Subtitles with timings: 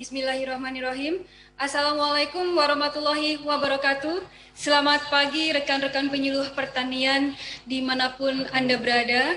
[0.00, 1.28] Bismillahirrahmanirrahim.
[1.60, 4.24] Assalamualaikum warahmatullahi wabarakatuh.
[4.56, 7.36] Selamat pagi rekan-rekan penyuluh pertanian
[7.68, 9.36] di mana pun Anda berada.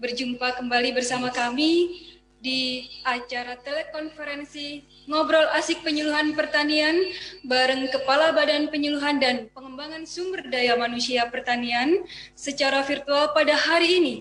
[0.00, 2.00] Berjumpa kembali bersama kami
[2.40, 6.96] di acara telekonferensi Ngobrol Asik Penyuluhan Pertanian
[7.44, 14.14] bareng Kepala Badan Penyuluhan dan Pengembangan Sumber Daya Manusia Pertanian secara virtual pada hari ini,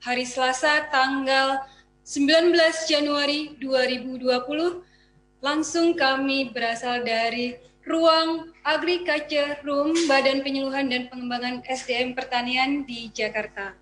[0.00, 1.60] hari Selasa tanggal
[2.08, 2.56] 19
[2.88, 4.95] Januari 2020
[5.44, 13.76] Langsung kami berasal dari Ruang Agriculture Room Badan Penyuluhan dan Pengembangan SDM Pertanian di Jakarta.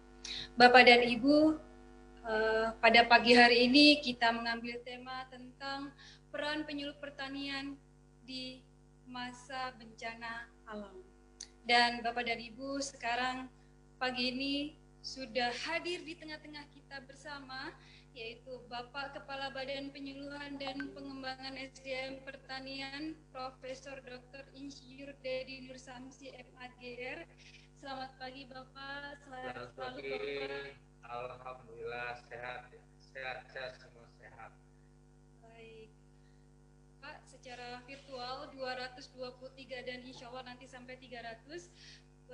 [0.58, 1.54] Bapak dan Ibu,
[2.26, 5.94] uh, pada pagi hari ini kita mengambil tema tentang
[6.34, 7.78] peran penyuluh pertanian
[8.26, 8.58] di
[9.06, 11.06] masa bencana alam.
[11.62, 13.46] Dan Bapak dan Ibu, sekarang
[14.02, 14.54] pagi ini
[15.06, 17.70] sudah hadir di tengah-tengah kita bersama
[18.14, 24.46] yaitu Bapak Kepala Badan Penyuluhan dan Pengembangan SDM Pertanian Profesor Dr.
[24.54, 27.26] Insinyur Dedi Nur Samsi MAGR.
[27.82, 30.14] Selamat pagi Bapak, selamat pagi.
[30.14, 30.62] Bapak.
[31.10, 32.70] Alhamdulillah sehat,
[33.02, 34.54] sehat, sehat semua sehat.
[35.42, 35.90] Baik.
[37.02, 41.66] Pak, secara virtual 223 dan insya Allah nanti sampai 300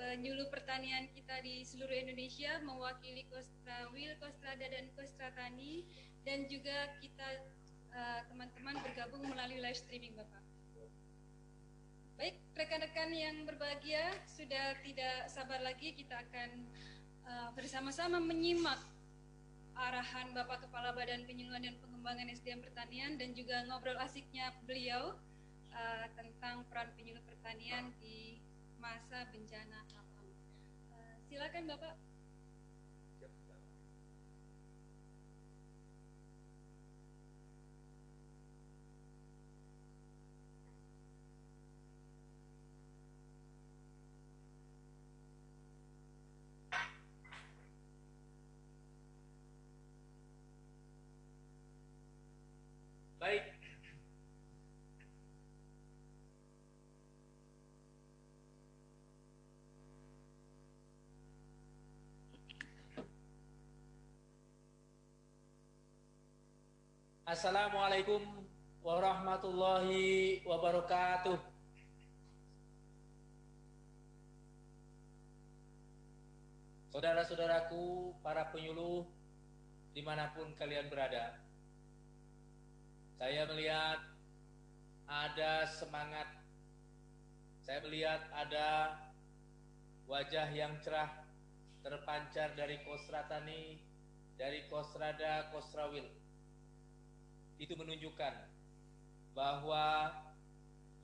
[0.00, 5.84] penyuluh pertanian kita di seluruh Indonesia mewakili Kostra Wil, Kostrada dan Kostra Tani
[6.24, 7.28] dan juga kita
[7.92, 10.40] eh, teman-teman uh, bergabung melalui live streaming Bapak.
[12.16, 16.68] Baik, rekan-rekan yang berbahagia, sudah tidak sabar lagi kita akan
[17.24, 18.80] uh, bersama-sama menyimak
[19.76, 25.16] arahan Bapak Kepala Badan Penyuluhan dan Pengembangan SDM Pertanian dan juga ngobrol asiknya beliau
[25.72, 28.29] uh, tentang peran penyuluh pertanian di
[28.80, 30.08] masa bencana alam.
[30.88, 31.94] Uh, silakan Bapak.
[53.20, 53.44] Baik,
[67.30, 68.26] Assalamualaikum
[68.82, 71.38] warahmatullahi wabarakatuh.
[76.90, 79.06] Saudara-saudaraku, para penyuluh,
[79.94, 81.38] di mana pun kalian berada,
[83.14, 84.02] saya melihat
[85.06, 86.26] ada semangat,
[87.62, 88.98] saya melihat ada
[90.10, 91.14] wajah yang cerah
[91.86, 93.78] terpancar dari Kosratani,
[94.34, 96.19] dari Kosrada, Kosrawil
[97.60, 98.32] itu menunjukkan
[99.36, 100.08] bahwa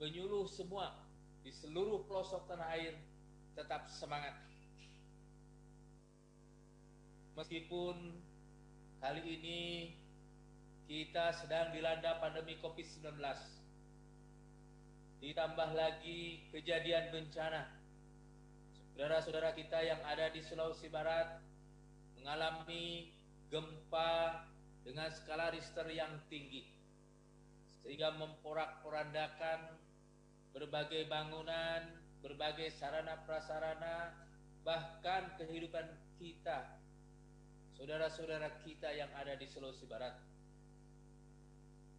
[0.00, 0.96] penyuluh semua
[1.44, 2.96] di seluruh pelosok tanah air
[3.52, 4.32] tetap semangat.
[7.36, 8.16] Meskipun
[9.04, 9.60] kali ini
[10.88, 13.20] kita sedang dilanda pandemi COVID-19,
[15.20, 17.68] ditambah lagi kejadian bencana.
[18.96, 21.44] Saudara-saudara kita yang ada di Sulawesi Barat
[22.16, 23.12] mengalami
[23.52, 24.40] gempa
[24.86, 26.62] dengan skala Richter yang tinggi
[27.82, 29.74] sehingga memporak-porandakan
[30.54, 31.90] berbagai bangunan,
[32.22, 34.14] berbagai sarana prasarana,
[34.62, 35.86] bahkan kehidupan
[36.18, 36.78] kita,
[37.74, 40.18] saudara-saudara kita yang ada di Sulawesi Barat.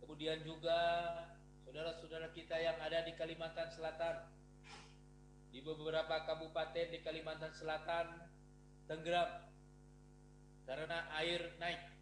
[0.03, 0.79] Kemudian juga
[1.63, 4.27] saudara-saudara kita yang ada di Kalimantan Selatan,
[5.51, 8.11] di beberapa kabupaten di Kalimantan Selatan
[8.91, 9.47] tenggelam
[10.67, 11.96] karena air naik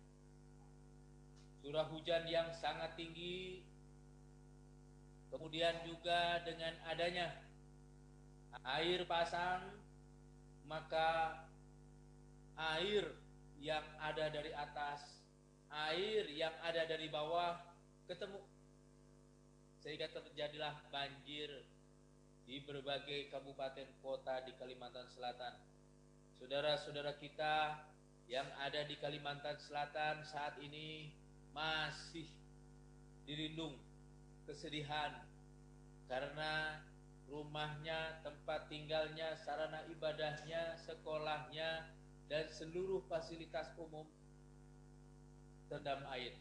[1.65, 3.65] curah hujan yang sangat tinggi,
[5.33, 7.33] kemudian juga dengan adanya
[8.77, 9.65] air pasang,
[10.69, 11.41] maka
[12.77, 13.09] air
[13.57, 15.25] yang ada dari atas,
[15.89, 17.57] air yang ada dari bawah
[18.05, 18.45] ketemu.
[19.81, 21.49] Sehingga terjadilah banjir
[22.45, 25.57] di berbagai kabupaten kota di Kalimantan Selatan.
[26.37, 27.81] Saudara-saudara kita
[28.29, 31.24] yang ada di Kalimantan Selatan saat ini
[31.55, 32.27] masih
[33.23, 33.79] dirindung
[34.43, 35.23] kesedihan
[36.11, 36.83] karena
[37.31, 41.89] rumahnya, tempat tinggalnya, sarana ibadahnya, sekolahnya,
[42.29, 44.05] dan seluruh fasilitas umum
[45.65, 46.37] terendam air.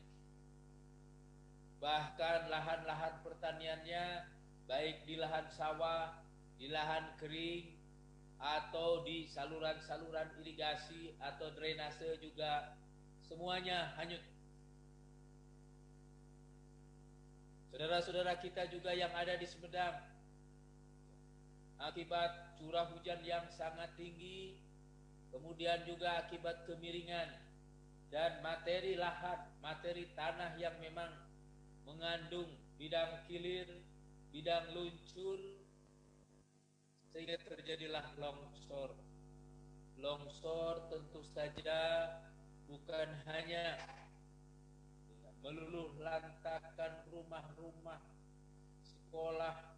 [1.81, 4.29] Bahkan lahan-lahan pertaniannya,
[4.69, 6.21] baik di lahan sawah,
[6.61, 7.73] di lahan kering,
[8.37, 12.77] atau di saluran-saluran irigasi atau drainase juga
[13.25, 14.21] semuanya hanyut
[17.75, 19.99] Saudara-saudara kita juga yang ada di Sumedang
[21.83, 24.63] akibat curah hujan yang sangat tinggi,
[25.35, 27.35] kemudian juga akibat kemiringan
[28.15, 31.11] dan materi lahan, materi tanah yang memang
[31.83, 32.47] mengandung
[32.79, 33.67] bidang kilir,
[34.31, 35.43] bidang luncur,
[37.11, 38.95] sehingga terjadilah longsor.
[39.99, 42.07] Longsor tentu saja
[42.71, 43.83] bukan hanya
[45.45, 48.01] meluluh lantakan rumah-rumah,
[48.81, 49.77] sekolah,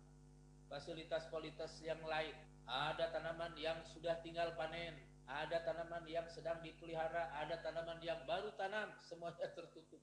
[0.71, 2.39] fasilitas-fasilitas yang lain.
[2.71, 4.95] Ada tanaman yang sudah tinggal panen,
[5.27, 9.99] ada tanaman yang sedang dipelihara, ada tanaman yang baru tanam, semuanya tertutup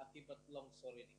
[0.00, 1.16] akibat longsor ini.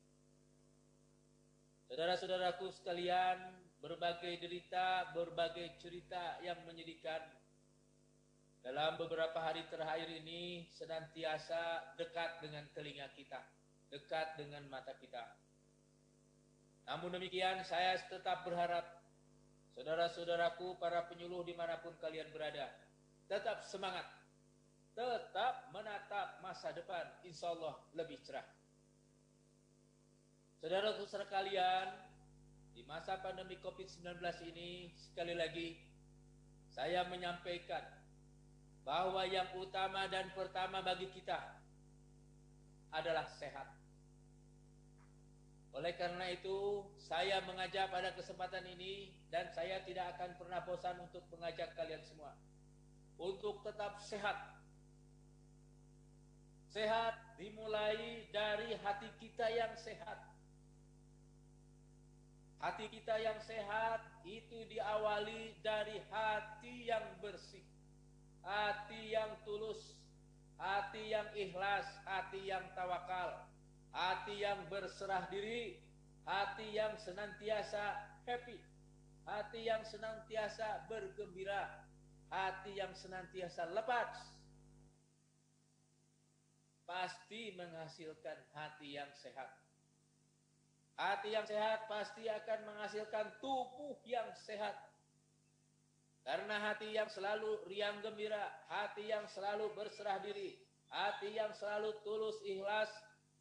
[1.86, 3.38] Saudara-saudaraku sekalian,
[3.78, 7.22] berbagai derita, berbagai cerita yang menyedihkan
[8.66, 13.38] dalam beberapa hari terakhir ini senantiasa dekat dengan telinga kita
[13.92, 15.24] dekat dengan mata kita.
[16.84, 18.84] Namun demikian saya tetap berharap
[19.72, 22.68] saudara-saudaraku para penyuluh di mana pun kalian berada
[23.24, 24.04] tetap semangat,
[24.92, 28.44] tetap menatap masa depan insya Allah lebih cerah.
[30.60, 31.88] Saudara-saudara kalian,
[32.74, 34.18] di masa pandemi COVID-19
[34.50, 35.78] ini sekali lagi
[36.74, 37.86] saya menyampaikan
[38.82, 41.63] bahwa yang utama dan pertama bagi kita
[42.94, 43.66] adalah sehat.
[45.74, 51.26] Oleh karena itu, saya mengajak pada kesempatan ini dan saya tidak akan pernah bosan untuk
[51.34, 52.30] mengajak kalian semua
[53.18, 54.36] untuk tetap sehat.
[56.74, 60.18] Sehat dimulai dari hati kita yang sehat.
[62.58, 67.62] Hati kita yang sehat itu diawali dari hati yang bersih,
[68.40, 69.94] hati yang tulus,
[70.64, 73.44] hati yang ikhlas, hati yang tawakal
[73.94, 75.78] hati yang berserah diri,
[76.26, 77.94] hati yang senantiasa
[78.26, 78.58] happy,
[79.22, 81.86] hati yang senantiasa bergembira,
[82.28, 84.10] hati yang senantiasa lepas,
[86.84, 89.48] pasti menghasilkan hati yang sehat.
[90.94, 94.74] Hati yang sehat pasti akan menghasilkan tubuh yang sehat.
[96.24, 100.56] Karena hati yang selalu riang gembira, hati yang selalu berserah diri,
[100.88, 102.88] hati yang selalu tulus ikhlas,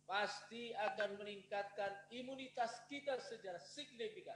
[0.03, 4.35] pasti akan meningkatkan imunitas kita secara signifikan.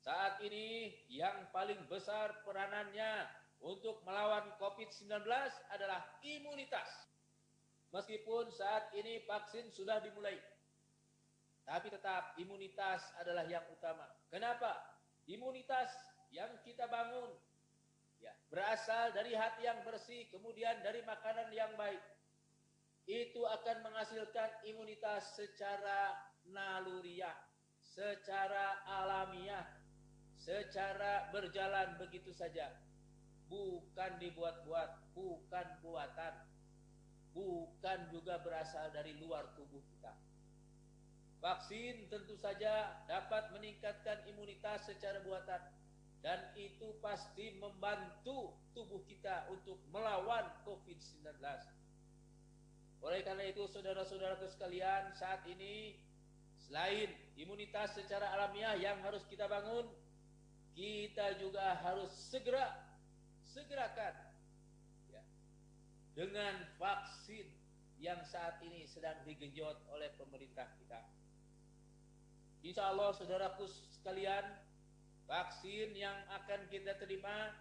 [0.00, 3.26] Saat ini yang paling besar peranannya
[3.60, 5.26] untuk melawan COVID-19
[5.74, 6.88] adalah imunitas.
[7.90, 10.38] Meskipun saat ini vaksin sudah dimulai.
[11.66, 14.08] Tapi tetap imunitas adalah yang utama.
[14.32, 14.99] Kenapa?
[15.28, 15.90] Imunitas
[16.30, 17.34] yang kita bangun
[18.22, 22.00] ya, berasal dari hati yang bersih, kemudian dari makanan yang baik
[23.10, 26.14] itu akan menghasilkan imunitas secara
[26.46, 27.34] naluriah,
[27.82, 29.66] secara alamiah,
[30.38, 32.70] secara berjalan begitu saja.
[33.50, 36.34] Bukan dibuat-buat, bukan buatan,
[37.34, 40.14] bukan juga berasal dari luar tubuh kita.
[41.40, 45.60] Vaksin tentu saja dapat meningkatkan imunitas secara buatan
[46.20, 51.40] dan itu pasti membantu tubuh kita untuk melawan COVID-19.
[53.00, 55.96] Oleh karena itu saudara-saudaraku sekalian saat ini
[56.68, 57.08] selain
[57.40, 59.88] imunitas secara alamiah yang harus kita bangun,
[60.76, 62.68] kita juga harus segera
[63.48, 64.12] segerakan
[65.08, 65.24] ya,
[66.12, 67.48] dengan vaksin
[67.96, 71.00] yang saat ini sedang digenjot oleh pemerintah kita.
[72.60, 74.44] Insya Allah saudaraku sekalian,
[75.30, 77.54] vaksin yang akan kita terima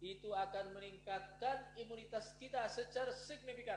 [0.00, 3.76] itu akan meningkatkan imunitas kita secara signifikan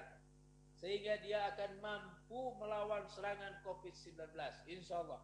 [0.80, 4.32] sehingga dia akan mampu melawan serangan COVID-19
[4.72, 5.20] insya Allah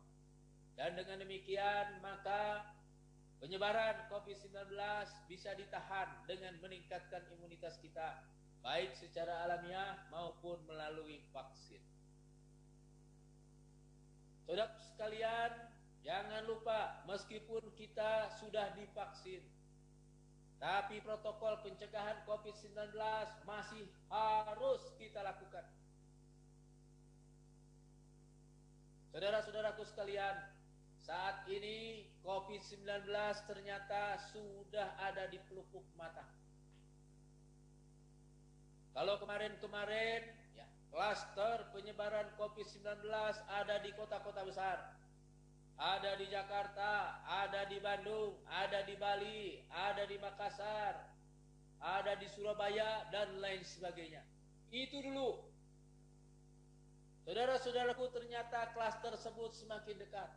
[0.76, 2.68] dan dengan demikian maka
[3.40, 4.76] penyebaran COVID-19
[5.32, 8.20] bisa ditahan dengan meningkatkan imunitas kita
[8.60, 11.80] baik secara alamiah maupun melalui vaksin
[14.50, 15.52] Saudara sekalian
[16.02, 19.46] jangan lupa meskipun kita sudah divaksin
[20.58, 22.98] tapi protokol pencegahan COVID-19
[23.46, 25.62] masih harus kita lakukan.
[29.14, 30.34] Saudara-saudaraku sekalian,
[30.98, 33.06] saat ini COVID-19
[33.46, 36.26] ternyata sudah ada di pelupuk mata.
[38.98, 40.26] Kalau kemarin-kemarin
[40.90, 43.06] klaster penyebaran COVID-19
[43.48, 45.00] ada di kota-kota besar
[45.80, 51.00] ada di Jakarta, ada di Bandung, ada di Bali, ada di Makassar,
[51.80, 54.20] ada di Surabaya dan lain sebagainya.
[54.76, 55.40] Itu dulu.
[57.24, 60.30] Saudara-saudaraku ternyata kelas tersebut semakin dekat.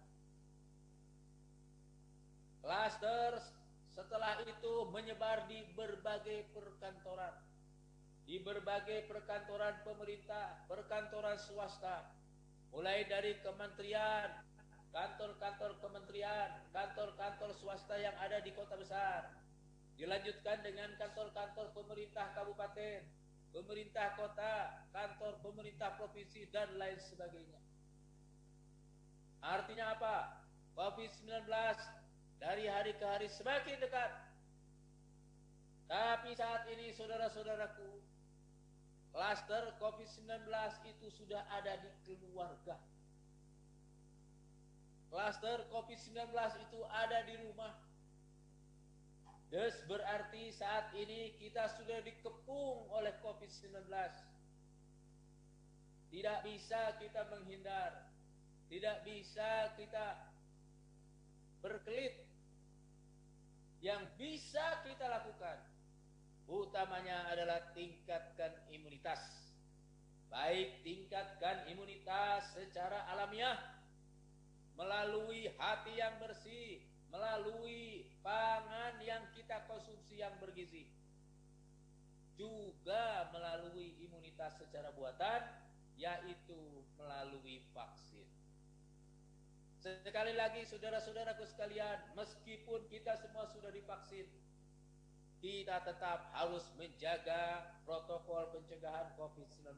[2.62, 3.42] Klaster
[3.98, 7.34] setelah itu menyebar di berbagai perkantoran.
[8.32, 12.16] Di berbagai perkantoran pemerintah, perkantoran swasta.
[12.72, 14.40] Mulai dari kementerian,
[14.88, 19.36] kantor-kantor kementerian, kantor-kantor swasta yang ada di kota besar.
[20.00, 23.04] Dilanjutkan dengan kantor-kantor pemerintah kabupaten,
[23.52, 27.60] pemerintah kota, kantor pemerintah provinsi, dan lain sebagainya.
[29.44, 30.40] Artinya apa?
[30.72, 31.52] COVID-19
[32.40, 34.08] dari hari ke hari semakin dekat.
[35.84, 38.01] Tapi saat ini saudara-saudaraku,
[39.12, 40.48] klaster COVID-19
[40.88, 41.76] itu sudah ada
[42.08, 42.80] di keluarga.
[45.12, 46.32] Klaster COVID-19
[46.64, 47.76] itu ada di rumah.
[49.52, 53.84] Des berarti saat ini kita sudah dikepung oleh COVID-19.
[56.08, 58.08] Tidak bisa kita menghindar.
[58.72, 60.32] Tidak bisa kita
[61.60, 62.24] berkelit
[63.84, 65.71] yang bisa kita lakukan
[66.48, 69.20] utamanya adalah tingkatkan imunitas.
[70.32, 73.60] Baik tingkatkan imunitas secara alamiah
[74.80, 76.80] melalui hati yang bersih,
[77.12, 80.88] melalui pangan yang kita konsumsi yang bergizi.
[82.40, 85.44] Juga melalui imunitas secara buatan
[86.00, 88.24] yaitu melalui vaksin.
[89.82, 94.30] Sekali lagi saudara-saudaraku sekalian, meskipun kita semua sudah divaksin,
[95.42, 99.74] kita tetap harus menjaga protokol pencegahan COVID-19.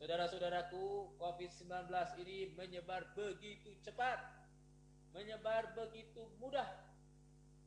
[0.00, 1.92] Saudara-saudaraku, COVID-19
[2.24, 4.16] ini menyebar begitu cepat,
[5.12, 6.64] menyebar begitu mudah,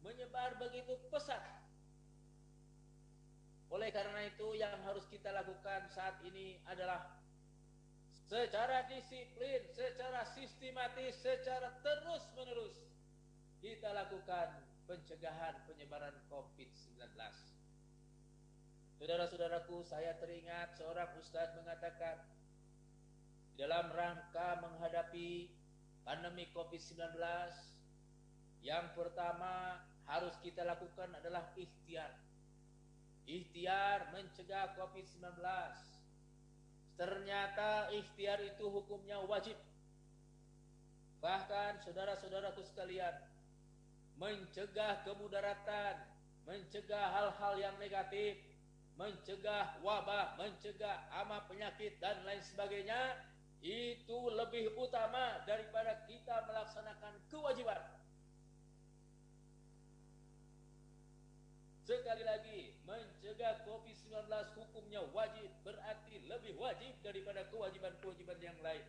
[0.02, 1.46] menyebar begitu pesat.
[3.70, 7.22] Oleh karena itu yang harus kita lakukan saat ini adalah
[8.26, 12.82] secara disiplin, secara sistematis, secara terus-menerus
[13.62, 17.00] kita lakukan pencegahan penyebaran COVID-19.
[19.00, 22.20] Saudara-saudaraku, saya teringat seorang ustadz mengatakan
[23.56, 25.48] dalam rangka menghadapi
[26.04, 27.16] pandemi COVID-19
[28.68, 29.80] yang pertama
[30.12, 32.12] harus kita lakukan adalah ikhtiar.
[33.24, 35.40] Ikhtiar mencegah COVID-19
[37.00, 39.56] Ternyata ikhtiar itu hukumnya wajib.
[41.24, 43.31] Bahkan saudara-saudaraku sekalian,
[44.22, 45.98] mencegah kemudaratan,
[46.46, 48.38] mencegah hal-hal yang negatif,
[48.94, 53.18] mencegah wabah, mencegah ama penyakit dan lain sebagainya,
[53.66, 57.82] itu lebih utama daripada kita melaksanakan kewajiban.
[61.82, 68.86] Sekali lagi, mencegah COVID-19 hukumnya wajib, berarti lebih wajib daripada kewajiban-kewajiban yang lain.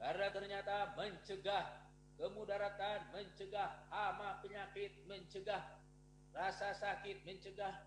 [0.00, 1.87] Karena ternyata mencegah
[2.18, 5.62] kemudaratan, mencegah hama penyakit, mencegah
[6.34, 7.86] rasa sakit, mencegah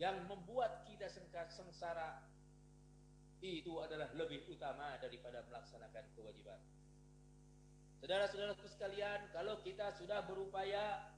[0.00, 1.06] yang membuat kita
[1.52, 2.24] sengsara
[3.38, 6.58] itu adalah lebih utama daripada melaksanakan kewajiban.
[8.02, 11.12] Saudara-saudaraku sekalian, kalau kita sudah berupaya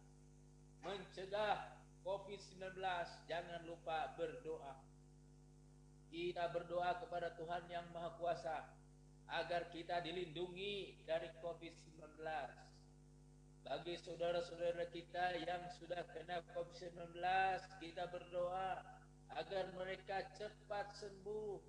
[0.81, 2.77] mencegah COVID-19,
[3.29, 4.81] jangan lupa berdoa.
[6.09, 8.80] Kita berdoa kepada Tuhan yang Maha Kuasa
[9.31, 12.19] agar kita dilindungi dari COVID-19.
[13.61, 17.15] Bagi saudara-saudara kita yang sudah kena COVID-19,
[17.79, 18.83] kita berdoa
[19.39, 21.63] agar mereka cepat sembuh,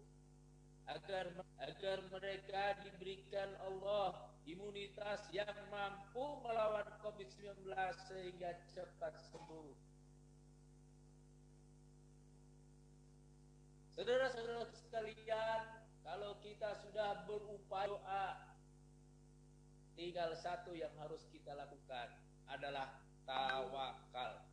[0.90, 1.30] agar
[1.62, 7.70] agar mereka diberikan Allah imunitas yang mampu melawan COVID-19
[8.10, 9.92] sehingga cepat sembuh.
[13.94, 15.81] Saudara-saudara sekalian,
[16.12, 18.36] kalau kita sudah berupaya doa,
[19.96, 22.12] tinggal satu yang harus kita lakukan
[22.52, 24.44] adalah tawakal.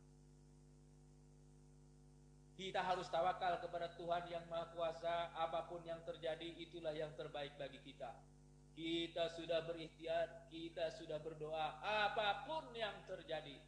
[2.55, 7.51] Kita harus tawakal kepada Tuhan yang Maha Kuasa, apa pun yang terjadi itulah yang terbaik
[7.59, 8.15] bagi kita.
[8.71, 13.59] Kita sudah berikhtiar, kita sudah berdoa, apa pun yang terjadi,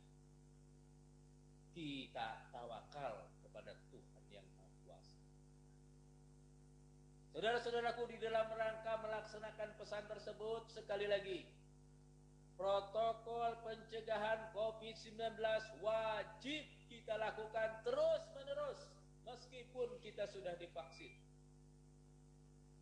[1.76, 5.20] kita tawakal kepada Tuhan yang Maha Kuasa.
[7.32, 11.48] Saudara-saudaraku di dalam rangka melaksanakan pesan tersebut sekali lagi
[12.60, 15.40] protokol pencegahan COVID-19
[15.82, 18.84] wajib kita lakukan terus-menerus
[19.24, 21.16] meskipun kita sudah divaksin.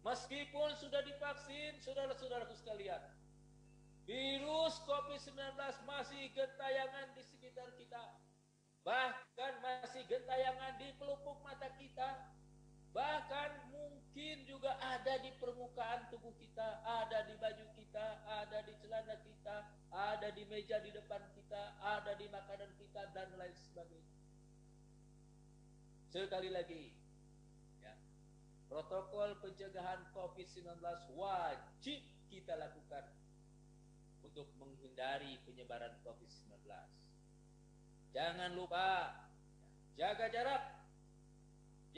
[0.01, 2.99] Meskipun sudah divaksin, saudara-saudaraku sekalian,
[4.09, 5.37] virus COVID-19
[5.85, 8.03] masih gentayangan di sekitar kita.
[8.81, 12.33] Bahkan masih gentayangan di pelupuk mata kita.
[12.89, 14.75] Bahkan mungkin juga
[16.09, 19.55] tubuh kita, ada di baju kita, ada di celana kita,
[19.93, 24.17] ada di meja di depan kita, ada di makanan kita dan lain sebagainya.
[26.09, 26.89] Sekali lagi,
[27.79, 27.93] ya,
[28.65, 30.81] protokol pencegahan COVID-19
[31.13, 32.01] wajib
[32.33, 33.05] kita lakukan
[34.25, 36.65] untuk menghindari penyebaran COVID-19.
[38.09, 39.13] Jangan lupa
[39.93, 40.78] jaga jarak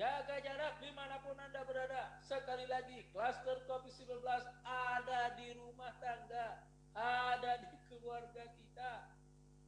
[0.02, 2.18] Jaga jarak di mana pun Anda berada.
[2.26, 4.26] Sekali lagi, kluster COVID-19
[4.66, 6.58] ada di rumah tangga,
[6.98, 9.14] ada di keluarga kita,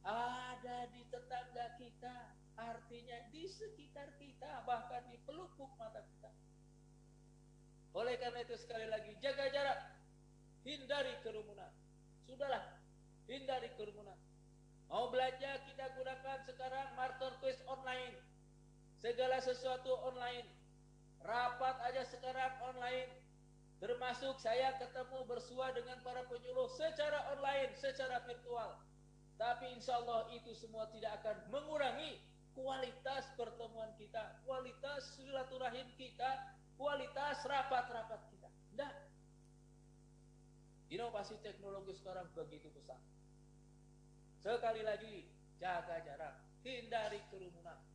[0.02, 6.34] ada di tetangga kita, artinya di sekitar kita, bahkan di pelupuk mata kita.
[7.94, 9.78] Oleh karena itu sekali lagi, jaga jarak,
[10.66, 11.70] hindari kerumunan.
[12.26, 12.74] Sudahlah,
[13.30, 14.18] hindari kerumunan.
[14.90, 18.33] Mau belanja kita gunakan sekarang marketplace online
[19.04, 20.48] segala sesuatu online.
[21.20, 23.12] Rapat aja sekarang online.
[23.76, 28.80] Termasuk saya ketemu bersua dengan para penyuluh secara online, secara virtual.
[29.36, 32.16] Tapi insya Allah itu semua tidak akan mengurangi
[32.56, 38.48] kualitas pertemuan kita, kualitas silaturahim kita, kualitas rapat-rapat kita.
[38.72, 38.94] Tidak.
[40.96, 42.96] Inovasi teknologi sekarang begitu besar.
[44.40, 45.28] Sekali lagi,
[45.60, 47.93] jaga jarak, hindari kerumunan.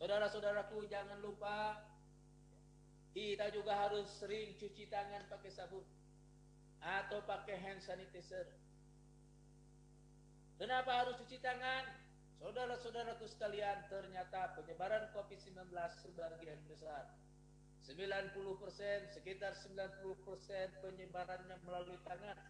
[0.00, 1.76] Saudara-saudaraku jangan lupa
[3.12, 5.84] kita juga harus sering cuci tangan pakai sabun
[6.80, 8.48] atau pakai hand sanitizer.
[10.56, 11.84] Kenapa harus cuci tangan?
[12.40, 15.68] Saudara-saudaraku sekalian, ternyata penyebaran COVID-19
[16.00, 17.12] sebagian besar
[17.84, 18.32] 90%,
[19.12, 20.00] sekitar 90%
[20.80, 22.40] penyebarannya melalui tangan.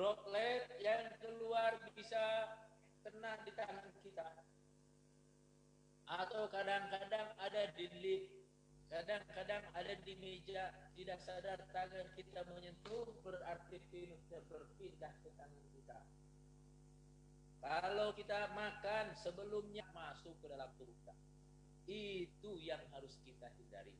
[0.00, 2.56] droplet yang keluar bisa
[3.04, 4.28] kena di tangan kita.
[6.10, 8.40] Atau kadang-kadang ada di lift
[8.90, 15.98] kadang-kadang ada di meja tidak sadar tangan kita menyentuh berarti virusnya berpindah ke tangan kita.
[17.62, 21.14] Kalau kita makan sebelumnya masuk ke dalam tubuh kita.
[21.86, 23.94] Itu yang harus kita hindari.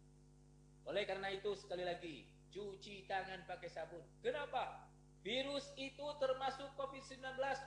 [0.91, 4.03] Oleh karena itu sekali lagi cuci tangan pakai sabun.
[4.19, 4.90] Kenapa
[5.21, 7.21] Virus itu termasuk COVID-19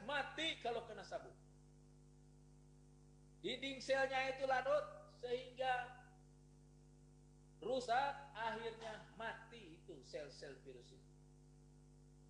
[0.10, 1.34] mati kalau kena sabun.
[3.46, 4.86] Dinding selnya itu larut
[5.22, 6.02] sehingga
[7.62, 11.12] rusak akhirnya mati itu sel-sel virus itu.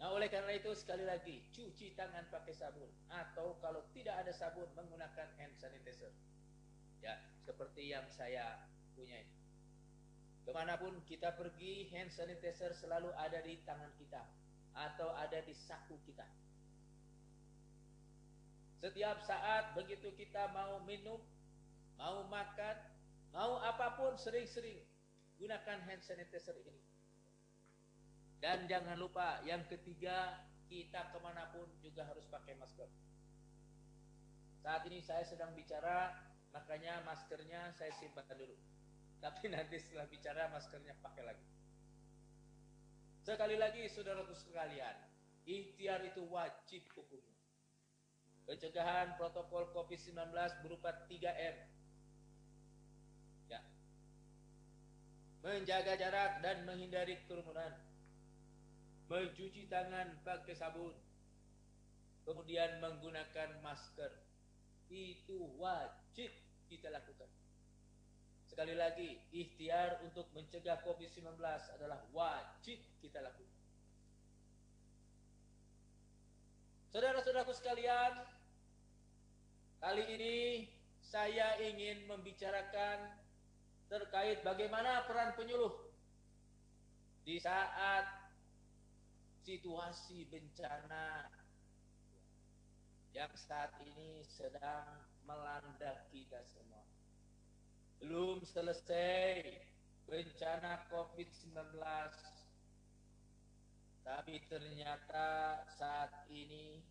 [0.03, 4.67] Nah oleh karena itu sekali lagi cuci tangan pakai sabun atau kalau tidak ada sabun
[4.75, 6.12] menggunakan hand sanitizer.
[6.99, 7.15] Ya
[7.47, 8.59] seperti yang saya
[8.91, 9.38] punya ini.
[10.43, 14.42] Ke mana pun kita pergi hand sanitizer selalu ada di tangan kita
[14.73, 16.25] atau ada di saku kita.
[18.83, 21.21] Setiap saat begitu kita mau minum,
[21.95, 22.75] mau makan,
[23.31, 24.81] mau apa pun sering-sering
[25.39, 26.83] gunakan hand sanitizer ini.
[28.43, 30.36] Dan jangan lupa yang ketiga
[30.67, 32.91] kita ke mana pun juga harus pakai masker.
[34.59, 36.12] Saat ini saya sedang bicara,
[36.51, 38.55] makanya maskernya saya simpan dulu.
[39.23, 41.47] Tapi nanti setelah bicara maskernya pakai lagi.
[43.23, 44.99] Sekali lagi saudaraku sekalian,
[45.47, 47.39] ikhtiar itu wajib hukumnya.
[48.43, 51.55] Pencegahan protokol COVID-19 berupa 3M.
[53.47, 53.63] Ya.
[55.39, 57.71] Menjaga jarak dan menghindari kerumunan.
[59.07, 60.91] Mencuci tangan pakai sabun.
[62.27, 64.12] Kemudian menggunakan masker.
[64.91, 66.27] Itu wajib
[66.67, 67.42] kita lakukan.
[68.54, 71.42] Sekali lagi, ikhtiar untuk mencegah COVID-19
[71.74, 73.50] adalah wajib kita lakukan.
[76.94, 78.13] Saudara-saudaraku sekalian,
[79.82, 80.36] kali ini
[81.02, 83.18] saya ingin membicarakan
[83.89, 85.74] terkait bagaimana peran penyuluh
[87.26, 88.06] di saat
[89.50, 91.26] situasi bencana
[93.18, 96.74] yang saat ini sedang melanda kita semua
[98.04, 99.39] belum selesai
[100.12, 101.56] bencana COVID-19.
[104.04, 106.84] Tapi ternyata saat ini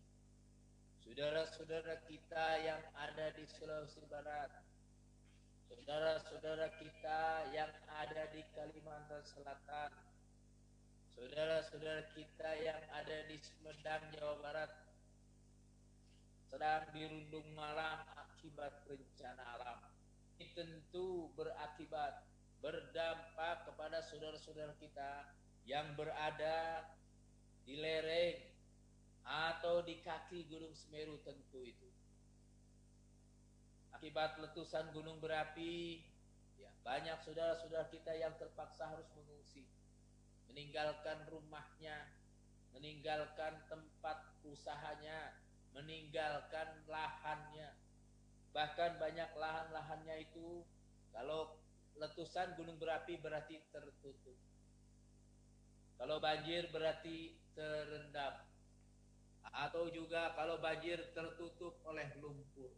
[1.05, 4.49] saudara-saudara kita yang ada di Sulawesi Barat,
[5.69, 7.21] saudara-saudara kita
[7.53, 9.93] yang ada di Kalimantan Selatan,
[11.13, 14.71] saudara-saudara kita yang ada di Sumedang, Jawa Barat,
[16.49, 19.92] sedang dirundung malam akibat bencana alam
[20.51, 22.27] tentu berakibat
[22.63, 25.27] berdampak kepada saudara-saudara kita
[25.67, 26.87] yang berada
[27.67, 28.39] di lereng
[29.23, 31.87] atau di kaki Gunung Semeru tentu itu.
[33.95, 36.03] Akibat letusan gunung berapi,
[36.59, 39.63] ya, banyak saudara-saudara kita yang terpaksa harus mengungsi,
[40.51, 42.11] meninggalkan rumahnya,
[42.75, 45.35] meninggalkan tempat usahanya,
[45.71, 47.75] meninggalkan lahannya.
[48.53, 50.61] Bahkan banyak lahan-lahannya itu
[51.09, 51.57] kalau
[51.97, 54.37] letusan gunung berapi berarti tertutup.
[55.97, 58.33] Kalau banjir berarti terendam.
[59.53, 62.73] Atau juga kalau banjir tertutup oleh lumpur.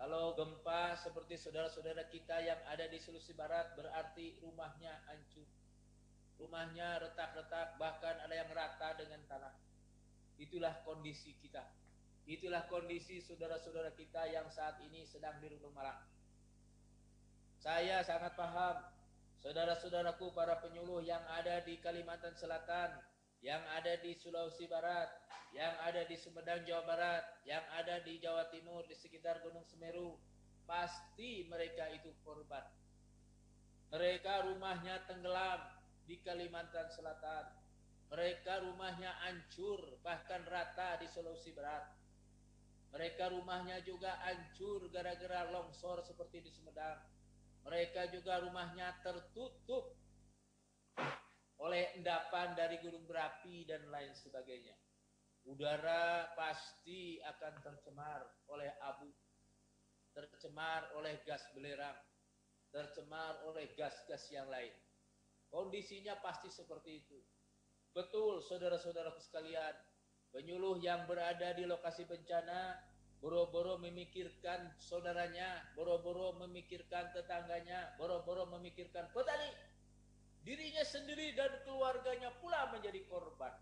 [0.00, 5.44] Kalau gempa seperti saudara-saudara kita yang ada di Sulawesi Barat berarti rumahnya hancur.
[6.40, 9.52] Rumahnya retak-retak bahkan ada yang rata dengan tanah.
[10.40, 11.60] Itulah kondisi kita.
[12.28, 16.00] Itulah kondisi saudara-saudara kita yang saat ini sedang di rumah Malang.
[17.60, 18.80] Saya sangat paham
[19.44, 22.96] saudara-saudaraku para penyuluh yang ada di Kalimantan Selatan,
[23.44, 25.08] yang ada di Sulawesi Barat,
[25.52, 30.16] yang ada di Sumedang Jawa Barat, yang ada di Jawa Timur di sekitar Gunung Semeru,
[30.64, 32.64] pasti mereka itu korban.
[33.90, 35.60] Mereka rumahnya tenggelam
[36.06, 37.58] di Kalimantan Selatan.
[38.10, 41.99] Mereka rumahnya hancur bahkan rata di Sulawesi Barat.
[42.90, 46.98] Mereka rumahnya juga hancur gara-gara longsor seperti di Sumedang
[47.64, 49.96] mereka juga rumahnya tertutup
[51.60, 54.76] oleh endapan dari gunung berapi dan lain sebagainya.
[55.44, 59.08] Udara pasti akan tercemar oleh abu,
[60.12, 61.96] tercemar oleh gas belerang,
[62.72, 64.72] tercemar oleh gas-gas yang lain.
[65.48, 67.18] Kondisinya pasti seperti itu.
[67.90, 69.74] Betul saudara-saudaraku sekalian,
[70.30, 72.78] penyuluh yang berada di lokasi bencana
[73.20, 79.52] boro-boro memikirkan saudaranya, boro-boro memikirkan tetangganya, boro-boro memikirkan petani.
[80.40, 83.52] Dirinya sendiri dan keluarganya pula menjadi korban.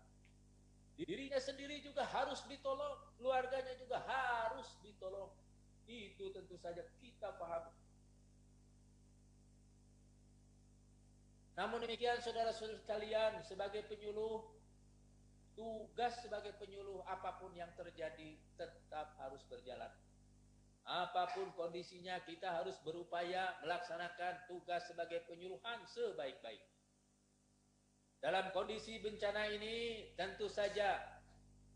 [0.95, 5.31] Dirinya sendiri juga harus ditolong, keluarganya juga harus ditolong.
[5.87, 7.75] Itu tentu saja kita pahami.
[11.59, 14.47] Namun demikian saudara-saudara sekalian, sebagai penyuluh
[15.59, 19.91] tugas sebagai penyuluh apa pun yang terjadi tetap harus berjalan.
[20.87, 26.63] Apa pun kondisinya kita harus berupaya melaksanakan tugas sebagai penyuluhan sebaik-baik.
[28.23, 30.95] Dalam kondisi bencana ini tentu saja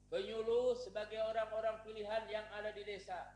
[0.08, 3.36] penyuluh sebagai orang-orang pilihan yang ada di desa,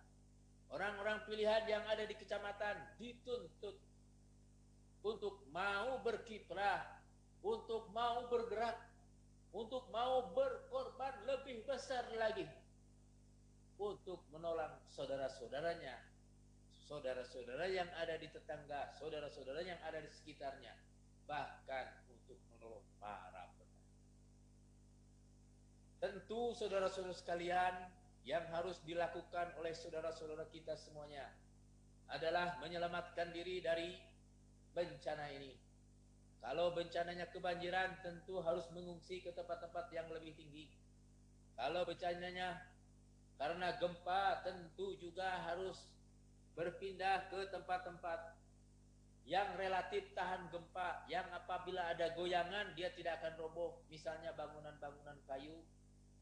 [0.71, 3.75] orang-orang pilihan yang ada di kecamatan dituntut
[5.03, 6.87] untuk mau berkiprah,
[7.43, 8.86] untuk mau bergerak
[9.55, 12.47] untuk mau berkorban lebih besar lagi
[13.77, 15.95] untuk menolong saudara-saudaranya,
[16.89, 20.73] saudara-saudara yang ada di tetangga, saudara-saudara yang ada di sekitarnya,
[21.29, 23.85] bahkan untuk menolong para petani.
[26.01, 27.73] Tentu saudara-saudara sekalian
[28.25, 31.29] yang harus dilakukan oleh saudara-saudara kita semuanya
[32.11, 33.95] adalah menyelamatkan diri dari
[34.73, 35.66] bencana ini
[36.47, 40.71] kalau bencananya kebanjiran tentu harus mengungsi ke tempat-tempat yang lebih tinggi.
[41.59, 42.63] Kalau bencananya
[43.35, 45.75] karena gempa tentu juga harus
[46.55, 48.39] berpindah ke tempat-tempat
[49.27, 55.59] yang relatif tahan gempa, yang apabila ada goyangan dia tidak akan roboh, misalnya bangunan-bangunan kayu,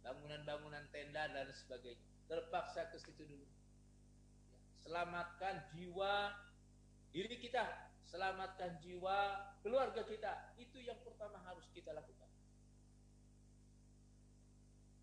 [0.02, 2.02] bangunan-bangunan tenda dan sebagainya.
[2.26, 3.46] Terpaksa ke situ dulu.
[4.82, 6.34] Selamatkan jiwa
[7.14, 10.56] diri kita selamatkan jiwa keluarga kita.
[10.56, 12.32] Itu yang pertama harus kita lakukan.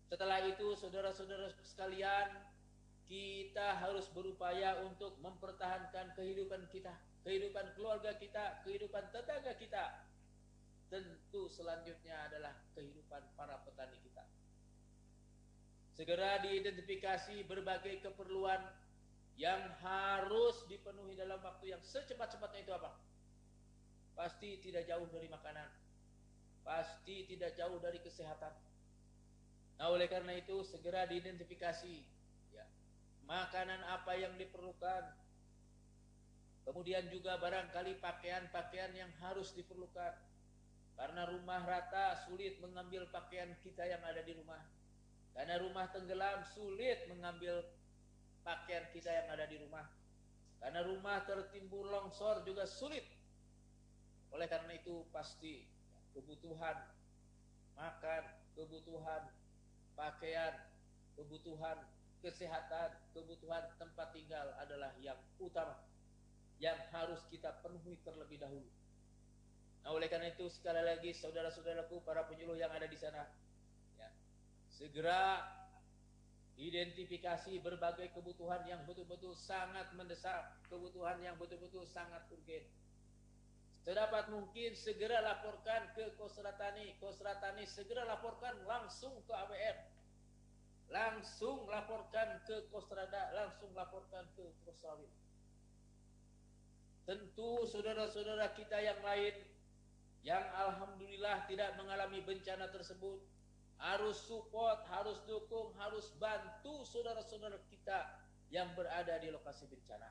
[0.09, 2.33] Setelah itu, saudara-saudara sekalian,
[3.05, 10.09] kita harus berupaya untuk mempertahankan kehidupan kita, kehidupan keluarga kita, kehidupan tetangga kita.
[10.89, 14.25] Tentu selanjutnya adalah kehidupan para petani kita.
[15.93, 18.61] Segera diidentifikasi berbagai keperluan
[19.33, 22.93] yang harus dipenuhi dalam waktu yang secepat-cepatnya itu apa?
[24.13, 25.69] Pasti tidak jauh dari makanan.
[26.61, 28.53] Pasti tidak jauh dari kesehatan.
[29.81, 31.95] Nah, oleh karena itu segera diidentifikasi
[32.53, 32.65] ya.
[33.25, 35.03] Makanan apa yang diperlukan.
[36.63, 40.13] Kemudian juga barangkali pakaian-pakaian yang harus diperlukan.
[40.93, 44.61] Karena rumah rata sulit mengambil pakaian kita yang ada di rumah.
[45.33, 47.65] Karena rumah tenggelam sulit mengambil
[48.43, 49.87] pakaian kita yang ada di rumah.
[50.59, 53.03] Karena rumah tertimbun longsor juga sulit.
[54.31, 55.67] Oleh karena itu pasti
[56.15, 56.77] kebutuhan
[57.75, 58.23] makan,
[58.55, 59.27] kebutuhan
[59.97, 60.53] pakaian,
[61.19, 61.77] kebutuhan
[62.23, 65.75] kesehatan, kebutuhan tempat tinggal adalah yang utama
[66.63, 68.69] yang harus kita penuhi terlebih dahulu.
[69.83, 73.27] Nah, oleh karena itu sekali lagi saudara-saudaraku para penyuluh yang ada di sana,
[73.99, 74.07] ya,
[74.71, 75.43] segera
[76.57, 82.61] identifikasi berbagai kebutuhan yang betul-betul sangat mendesak, kebutuhan yang betul-betul sangat urgen.
[83.83, 89.77] Sedapat mungkin segera laporkan ke Kosratani, Kosratani segera laporkan langsung ke ABR.
[90.87, 95.11] Langsung laporkan ke Kosrada, langsung laporkan ke Kosrawit.
[97.03, 99.35] Tentu saudara-saudara kita yang lain
[100.23, 103.19] yang alhamdulillah tidak mengalami bencana tersebut
[103.81, 110.09] harus support, harus dukung, harus bantu saudara-saudara kita yang berada di lokasi bencana.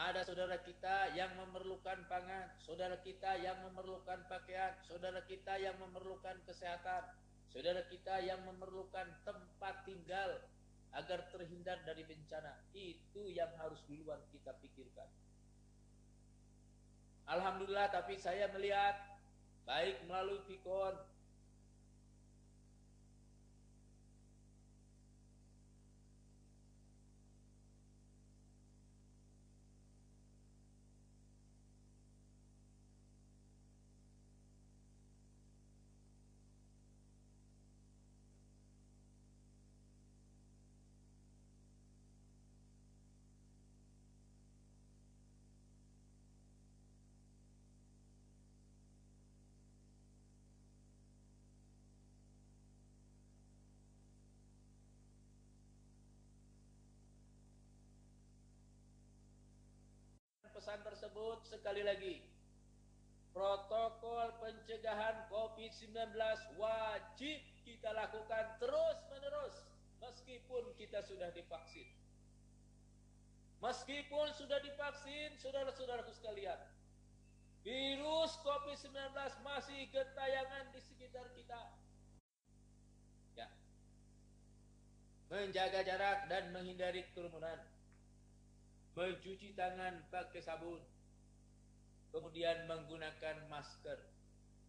[0.00, 6.40] Ada saudara kita yang memerlukan pangan, saudara kita yang memerlukan pakaian, saudara kita yang memerlukan
[6.46, 7.04] kesehatan,
[7.50, 10.40] saudara kita yang memerlukan tempat tinggal
[10.94, 12.54] agar terhindar dari bencana.
[12.72, 15.10] Itu yang harus duluan kita pikirkan.
[17.30, 19.09] Alhamdulillah tapi saya melihat
[19.70, 20.98] baik melalui Pikon
[60.70, 62.22] pesan tersebut sekali lagi
[63.34, 66.14] protokol pencegahan COVID-19
[66.62, 69.66] wajib kita lakukan terus menerus
[69.98, 71.90] meskipun kita sudah divaksin.
[73.58, 76.62] Meskipun sudah divaksin, saudara-saudaraku sekalian,
[77.66, 78.94] virus COVID-19
[79.42, 81.62] masih gentayangan di sekitar kita.
[83.34, 83.50] Ya.
[85.34, 87.58] Menjaga jarak dan menghindari kerumunan
[88.94, 90.80] mencuci tangan pakai sabun,
[92.10, 93.98] kemudian menggunakan masker.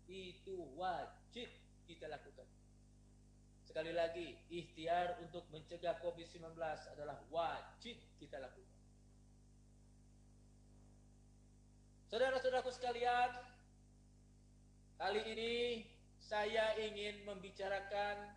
[0.06, 1.48] Itu wajib
[1.88, 2.46] kita lakukan.
[3.64, 6.52] Sekali lagi, ikhtiar untuk mencegah COVID-19
[6.92, 8.80] adalah wajib kita lakukan.
[12.12, 13.32] Saudara-saudaraku sekalian,
[15.00, 15.54] kali ini
[16.20, 18.36] saya ingin membicarakan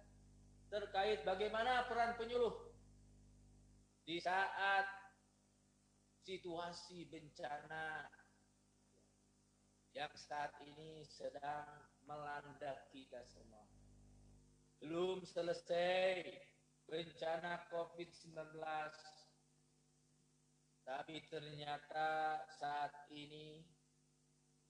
[0.71, 2.55] terkait bagaimana peran penyuluh
[4.07, 5.04] di saat
[6.25, 8.09] situasi bencana
[9.93, 11.69] yang saat ini sedang
[12.09, 13.69] melanda kita semua.
[14.81, 16.25] Belum selesai
[16.89, 18.57] bencana COVID-19,
[20.85, 23.61] tapi ternyata saat ini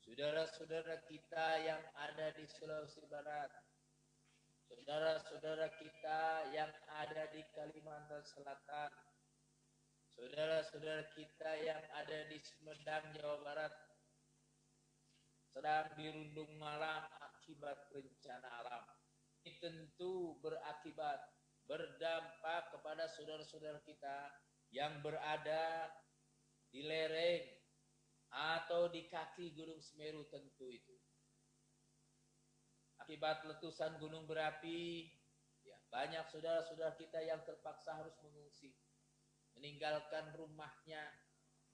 [0.03, 3.51] saudara-saudara kita yang ada di Sulawesi Barat,
[4.67, 9.14] saudara-saudara kita yang ada di Kalimantan Selatan,
[10.15, 13.75] saudara-saudara kita yang ada di Sumedang, Jawa Barat
[15.51, 18.83] sedang dirundung malam akibat bencana alam.
[19.43, 21.21] Ini tentu berakibat
[21.67, 24.31] berdampak kepada saudara-saudara kita
[24.75, 25.91] yang berada
[26.71, 27.45] di lereng
[28.35, 30.97] atau di kaki Gunung Semeru tentu itu.
[32.99, 35.11] Akibat letusan gunung berapi,
[35.63, 38.75] ya, banyak saudara-saudara kita yang terpaksa harus mengungsi
[39.65, 41.01] meninggalkan rumahnya,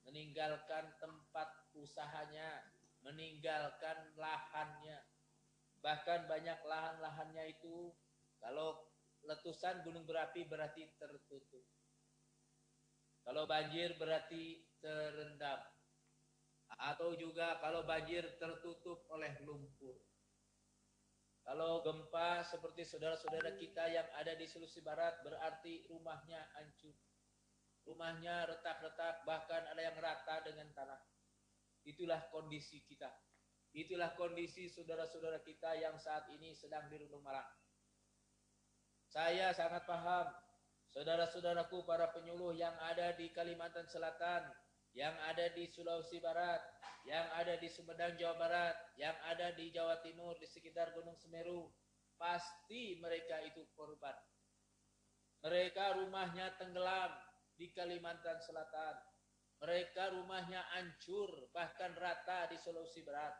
[0.07, 2.63] meninggalkan tempat usahanya,
[3.03, 5.03] meninggalkan lahannya.
[5.83, 7.91] Bahkan banyak lahan-lahannya itu
[8.39, 8.79] kalau
[9.27, 11.67] letusan gunung berapi berarti tertutup.
[13.27, 15.59] Kalau banjir berarti terendam.
[16.95, 19.99] Atau juga kalau banjir tertutup oleh lumpur.
[21.43, 26.95] Kalau gempa seperti saudara-saudara kita yang ada di Sulawesi Barat berarti rumahnya hancur
[27.85, 31.01] rumahnya retak-retak, bahkan ada yang rata dengan tanah.
[31.85, 33.09] Itulah kondisi kita.
[33.71, 37.47] Itulah kondisi saudara-saudara kita yang saat ini sedang dirundung malang.
[39.11, 40.27] Saya sangat paham
[40.91, 44.43] saudara-saudaraku para penyuluh yang ada di Kalimantan Selatan,
[44.95, 46.59] yang ada di Sulawesi Barat,
[47.07, 51.71] yang ada di Sumedang Jawa Barat, yang ada di Jawa Timur di sekitar Gunung Semeru,
[52.19, 54.15] pasti mereka itu korban.
[55.47, 57.11] Mereka rumahnya tenggelam,
[57.61, 58.97] di Kalimantan Selatan.
[59.61, 63.37] Mereka rumahnya hancur, bahkan rata di Sulawesi Barat.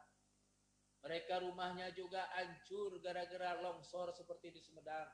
[1.01, 5.09] Mereka rumahnya juga hancur gara-gara longsor seperti di Sumedang.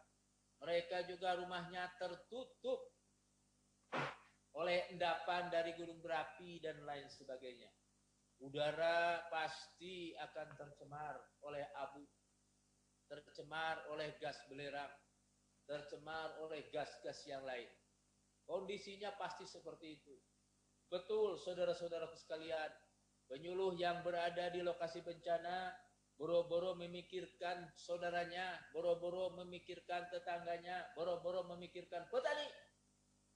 [0.59, 2.91] Mereka juga rumahnya tertutup
[4.59, 7.71] oleh endapan dari gunung berapi dan lain sebagainya.
[8.43, 11.15] Udara pasti akan tercemar
[11.47, 12.03] oleh abu,
[13.07, 14.91] tercemar oleh gas belerang,
[15.71, 17.71] tercemar oleh gas-gas yang lain.
[18.47, 20.15] Kondisinya pasti seperti itu.
[20.87, 22.71] Betul, saudara-saudaraku sekalian,
[23.27, 25.75] penyuluh yang berada di lokasi bencana
[26.17, 32.49] boro-boro memikirkan saudaranya, boro-boro memikirkan tetangganya, boro-boro memikirkan petani.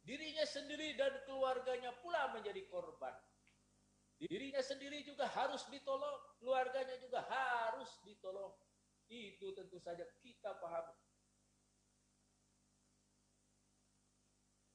[0.00, 3.12] Dirinya sendiri dan keluarganya pula menjadi korban.
[4.16, 8.52] Dirinya sendiri juga harus ditolong, keluarganya juga harus ditolong.
[9.10, 11.09] Itu tentu saja kita pahami.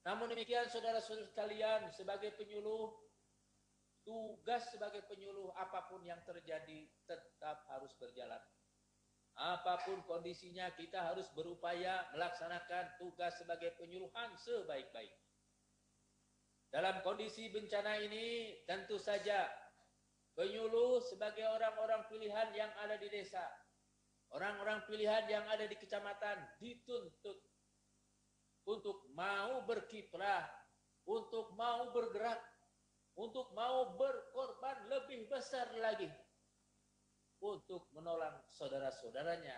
[0.06, 2.94] Namun demikian saudara-saudara sekalian sebagai penyuluh
[4.06, 8.38] tugas sebagai penyuluh apa pun yang terjadi tetap harus berjalan.
[9.36, 15.12] Apa pun kondisinya kita harus berupaya melaksanakan tugas sebagai penyuluhan sebaik-baik.
[16.70, 19.50] Dalam kondisi bencana ini tentu saja
[20.38, 23.44] penyuluh sebagai orang-orang pilihan yang ada di desa,
[24.32, 27.55] orang-orang pilihan yang ada di kecamatan dituntut
[28.66, 30.46] untuk mau berkiprah,
[31.06, 32.42] untuk mau bergerak,
[33.16, 36.10] untuk mau berkorban lebih besar lagi
[37.46, 39.56] untuk menolong saudara-saudaranya,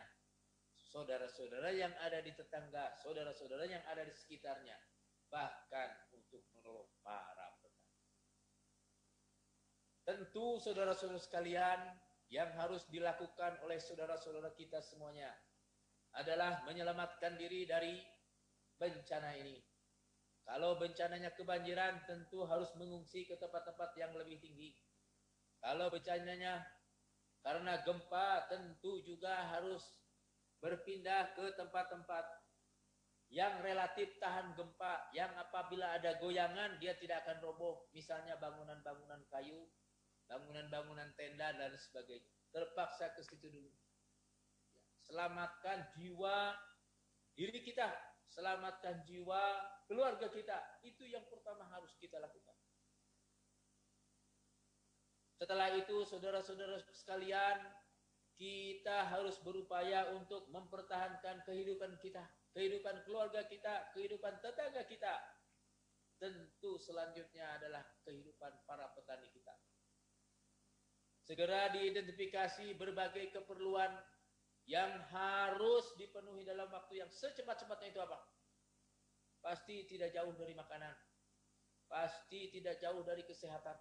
[0.91, 4.75] saudara-saudara yang ada di tetangga, saudara-saudara yang ada di sekitarnya,
[5.31, 7.95] bahkan untuk menolong para petani.
[10.03, 11.79] Tentu saudara-saudara sekalian
[12.27, 15.31] yang harus dilakukan oleh saudara-saudara kita semuanya
[16.15, 18.03] adalah menyelamatkan diri dari
[18.77, 19.61] bencana ini.
[20.47, 24.71] Kalau bencananya kebanjiran tentu harus mengungsi ke tempat-tempat yang lebih tinggi.
[25.59, 26.63] Kalau bencananya
[27.43, 29.83] karena gempa tentu juga harus
[30.63, 32.25] berpindah ke tempat-tempat
[33.27, 39.67] yang relatif tahan gempa, yang apabila ada goyangan dia tidak akan roboh, misalnya bangunan-bangunan kayu,
[40.31, 42.23] bangunan-bangunan tenda dan sebagainya.
[42.55, 43.71] Terpaksa ke situ dulu.
[45.03, 46.55] Selamatkan jiwa
[47.35, 47.91] diri kita
[48.31, 49.41] selamatkan jiwa
[49.87, 50.83] keluarga kita.
[50.83, 52.55] Itu yang pertama harus kita lakukan.
[55.37, 57.61] Setelah itu, saudara-saudara sekalian,
[58.37, 65.13] kita harus berupaya untuk mempertahankan kehidupan kita, kehidupan keluarga kita, kehidupan tetangga kita.
[66.17, 69.53] Tentu selanjutnya adalah kehidupan para petani kita.
[71.21, 73.93] Segera diidentifikasi berbagai keperluan
[74.67, 78.19] yang harus dipenuhi dalam waktu yang secepat-cepatnya itu apa?
[79.39, 80.91] Pasti tidak jauh dari makanan.
[81.87, 83.79] Pasti tidak jauh dari kesehatan.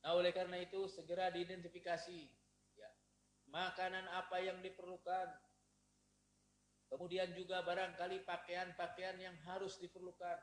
[0.00, 2.20] Nah, oleh karena itu segera diidentifikasi
[2.80, 2.90] ya.
[3.52, 5.28] Makanan apa yang diperlukan.
[6.88, 10.40] Kemudian juga barangkali pakaian-pakaian yang harus diperlukan.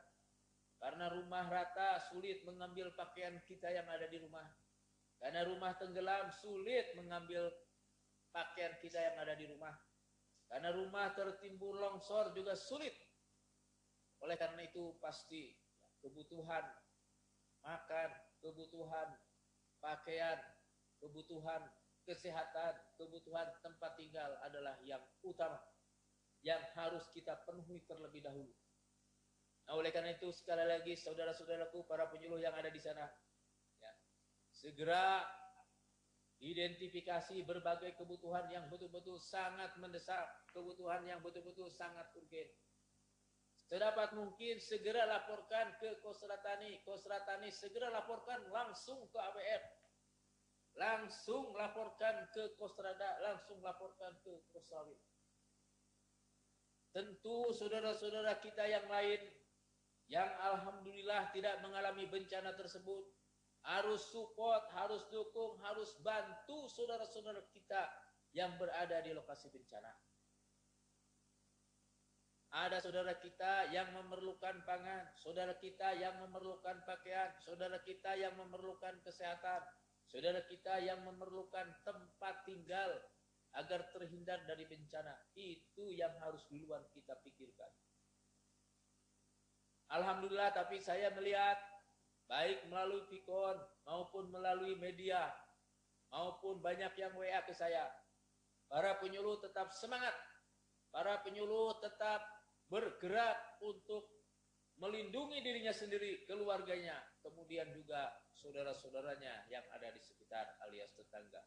[0.78, 4.46] Karena rumah rata sulit mengambil pakaian kita yang ada di rumah.
[5.18, 7.50] Karena rumah tenggelam sulit mengambil
[8.36, 9.72] pakaian kita yang ada di rumah.
[10.44, 12.92] Karena rumah tertimbun longsor juga sulit.
[14.20, 15.56] Oleh karena itu pasti
[16.04, 16.62] kebutuhan
[17.64, 18.12] makan,
[18.44, 19.08] kebutuhan
[19.80, 20.36] pakaian,
[21.00, 21.64] kebutuhan
[22.04, 25.58] kesehatan, kebutuhan tempat tinggal adalah yang utama
[26.44, 28.54] yang harus kita penuhi terlebih dahulu.
[29.66, 33.02] Nah, oleh karena itu sekali lagi saudara-saudaraku para penyuluh yang ada di sana,
[33.82, 33.92] ya,
[34.54, 35.26] segera
[36.40, 42.48] identifikasi berbagai kebutuhan yang betul-betul sangat mendesak, kebutuhan yang betul-betul sangat urgen.
[43.66, 49.64] Sedapat mungkin segera laporkan ke Kosratani, Kosratani segera laporkan langsung ke AWF,
[50.78, 54.94] langsung laporkan ke Kosrada, langsung laporkan ke Kosawi.
[56.94, 59.20] Tentu saudara-saudara kita yang lain
[60.06, 63.15] yang alhamdulillah tidak mengalami bencana tersebut
[63.66, 67.90] harus support, harus dukung, harus bantu saudara-saudara kita
[68.30, 69.90] yang berada di lokasi bencana.
[72.56, 79.02] Ada saudara kita yang memerlukan pangan, saudara kita yang memerlukan pakaian, saudara kita yang memerlukan
[79.02, 79.60] kesehatan,
[80.06, 82.96] saudara kita yang memerlukan tempat tinggal
[83.58, 85.12] agar terhindar dari bencana.
[85.34, 87.68] Itu yang harus duluan kita pikirkan.
[89.90, 91.58] Alhamdulillah tapi saya melihat
[92.26, 93.56] baik melalui Pikon
[93.86, 95.30] maupun melalui media
[96.10, 97.90] maupun banyak yang WA ke saya.
[98.66, 100.14] Para penyuluh tetap semangat.
[100.90, 102.22] Para penyuluh tetap
[102.66, 104.10] bergerak untuk
[104.76, 111.40] melindungi dirinya sendiri, keluarganya, kemudian juga saudara-saudaranya yang ada di sekitar alias tetangga.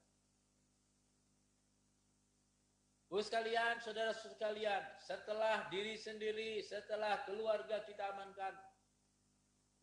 [3.10, 8.54] Bu sekalian, saudara sekalian, setelah diri sendiri, setelah keluarga kita amankan,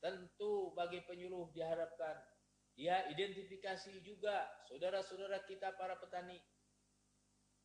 [0.06, 2.14] Tentu bagi penyuluh diharapkan
[2.76, 6.36] dia identifikasi juga saudara-saudara kita para petani.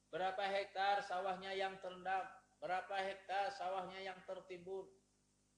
[0.08, 2.24] Berapa hektar sawahnya yang terendam,
[2.64, 4.88] berapa hektar sawahnya yang tertimbun,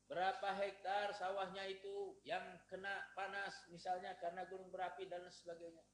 [0.09, 5.85] berapa hektar sawahnya itu yang kena panas misalnya karena gunung berapi dan sebagainya.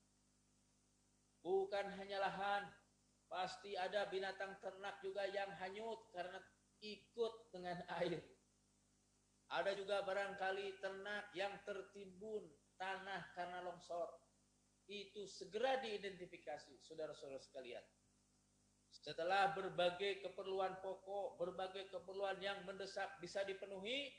[1.44, 2.64] Bukan hanya lahan,
[3.28, 6.40] pasti ada binatang ternak juga yang hanyut karena
[6.80, 8.24] ikut dengan air.
[9.50, 12.46] Ada juga barangkali ternak yang tertimbun
[12.78, 14.14] tanah karena longsor.
[14.86, 17.82] Itu segera diidentifikasi, saudara-saudara sekalian.
[18.90, 24.10] Setelah berbagai keperluan pokok, berbagai keperluan yang mendesak bisa dipenuhi,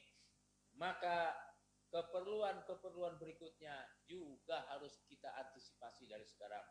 [0.79, 1.35] maka
[1.91, 3.75] keperluan-keperluan berikutnya
[4.07, 6.63] juga harus kita antisipasi dari sekarang.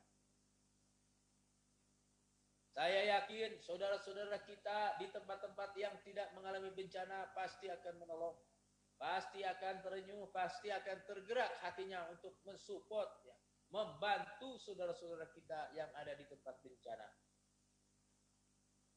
[2.72, 8.40] Saya yakin saudara-saudara kita di tempat-tempat yang tidak mengalami bencana pasti akan menolong,
[9.00, 13.36] pasti akan terenyuh, pasti akan tergerak hatinya untuk mensupport, ya,
[13.72, 17.08] membantu saudara-saudara kita yang ada di tempat bencana.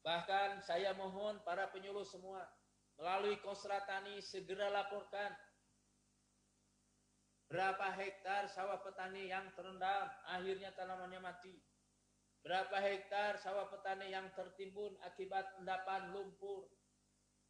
[0.03, 2.43] Bahkan saya mohon para penyuluh semua
[2.99, 5.31] melalui Kosratani segera laporkan
[7.47, 11.55] berapa hektar sawah petani yang terendam, akhirnya tanamannya mati
[12.43, 16.67] Berapa hektar sawah petani yang tertimbun akibat endapan lumpur,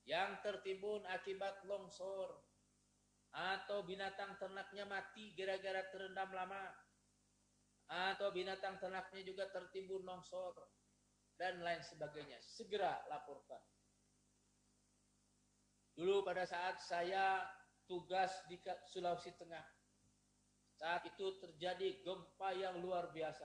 [0.08, 2.42] yang tertimbun akibat longsor,
[3.32, 6.68] atau binatang ternaknya mati gara-gara terendam lama,
[7.88, 10.54] atau binatang ternaknya juga tertimbun longsor,
[11.38, 12.38] dan lain sebagainya.
[12.42, 13.60] Segera laporkan.
[15.92, 17.44] Dulu pada saat saya
[17.84, 18.56] tugas di
[18.88, 19.64] Sulawesi Tengah,
[20.76, 23.44] saat itu terjadi gempa yang luar biasa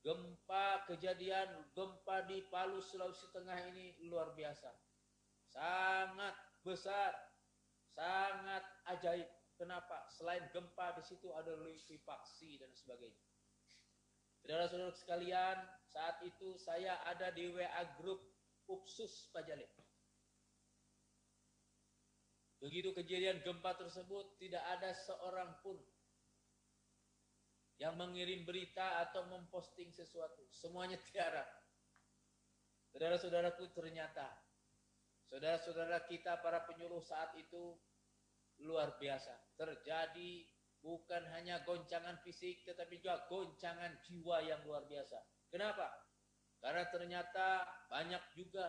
[0.00, 4.72] Gempa kejadian gempa di Palu Sulawesi Tengah ini luar biasa.
[5.50, 7.12] Sangat besar,
[7.92, 8.62] sangat
[8.96, 9.26] ajaib.
[9.58, 10.08] Kenapa?
[10.16, 13.20] Selain gempa di situ ada likuifaksi dan sebagainya.
[14.40, 15.56] Saudara-saudara sekalian,
[15.92, 18.24] saat itu saya ada di WA grup
[18.64, 19.68] Upsus Pajale.
[22.60, 25.76] Begitu kejadian gempa tersebut, tidak ada seorang pun
[27.80, 30.44] yang mengirim berita atau memposting sesuatu.
[30.52, 31.44] Semuanya tiara.
[32.92, 34.28] Saudara-saudaraku ternyata,
[35.30, 37.78] saudara-saudara kita para penyuluh saat itu
[38.66, 39.54] luar biasa.
[39.54, 40.44] Terjadi
[40.82, 45.16] bukan hanya goncangan fisik, tetapi juga goncangan jiwa yang luar biasa.
[45.48, 45.86] Kenapa?
[46.60, 48.68] Karena ternyata banyak juga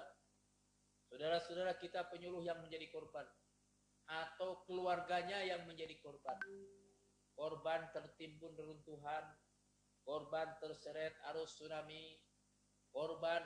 [1.11, 3.27] saudara-saudara kita penyuluh yang menjadi korban
[4.07, 6.39] atau keluarganya yang menjadi korban
[7.35, 9.23] korban tertimbun reruntuhan,
[10.05, 12.19] korban terseret arus tsunami,
[12.93, 13.41] korban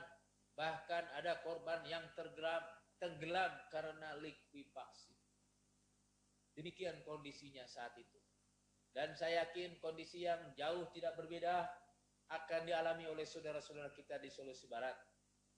[0.55, 2.63] bahkan ada korban yang tergelam,
[3.01, 5.15] tenggelam karena likuifaksi.
[6.55, 8.19] Demikian kondisinya saat itu.
[8.95, 11.67] Dan saya yakin kondisi yang jauh tidak berbeda
[12.31, 14.95] akan dialami oleh saudara-saudara kita di Sulawesi Barat.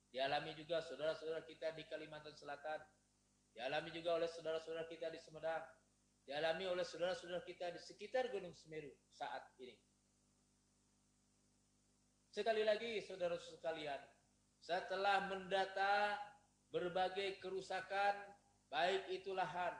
[0.09, 2.81] Dialami juga saudara-saudara kita di Kalimantan Selatan.
[3.53, 5.61] Dialami juga oleh saudara-saudara kita di Sumedang
[6.27, 9.79] dialami oleh saudara-saudara kita di sekitar Gunung Semeru saat ini.
[12.27, 14.01] Sekali lagi saudara-saudara sekalian,
[14.59, 16.19] setelah mendata
[16.71, 18.15] berbagai kerusakan,
[18.67, 19.73] baik itu lahan,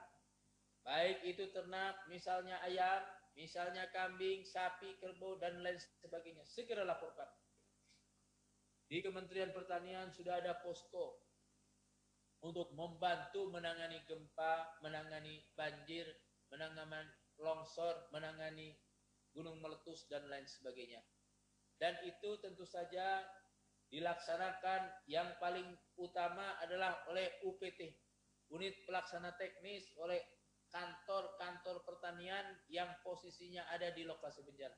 [0.84, 3.04] baik itu ternak, misalnya ayam,
[3.36, 7.28] misalnya kambing, sapi, kerbau, dan lain sebagainya, segera laporkan.
[8.88, 11.20] Di Kementerian Pertanian sudah ada posko
[12.40, 16.08] untuk membantu menangani gempa, menangani banjir,
[16.48, 17.04] menangani
[17.36, 18.72] longsor, menangani
[19.36, 21.04] gunung meletus dan lain sebagainya.
[21.78, 23.22] Dan itu tentu saja
[23.88, 25.66] dilaksanakan yang paling
[25.96, 27.88] utama adalah oleh UPT,
[28.52, 30.20] unit pelaksana teknis oleh
[30.68, 34.76] kantor-kantor pertanian yang posisinya ada di lokasi bencana.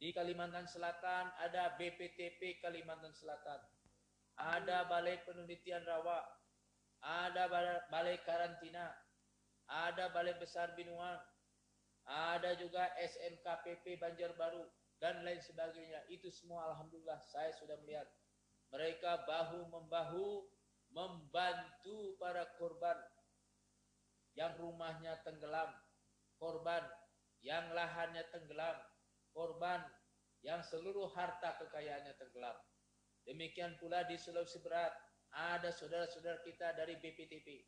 [0.00, 3.60] Di Kalimantan Selatan ada BPTP Kalimantan Selatan,
[4.38, 6.24] ada Balai Penelitian Rawa,
[7.04, 7.50] ada
[7.90, 8.88] Balai Karantina,
[9.68, 11.20] ada Balai Besar Binuang,
[12.08, 14.64] ada juga SMKPP Banjarbaru,
[15.02, 16.04] dan lain sebagainya.
[16.12, 18.06] Itu semua Alhamdulillah saya sudah melihat.
[18.70, 20.46] Mereka bahu-membahu
[20.94, 22.94] membantu para korban
[24.38, 25.74] yang rumahnya tenggelam,
[26.38, 26.86] korban
[27.42, 28.78] yang lahannya tenggelam,
[29.34, 29.82] korban
[30.46, 32.54] yang seluruh harta kekayaannya tenggelam.
[33.26, 34.94] Demikian pula di Sulawesi Barat
[35.34, 37.66] ada saudara-saudara kita dari BPTP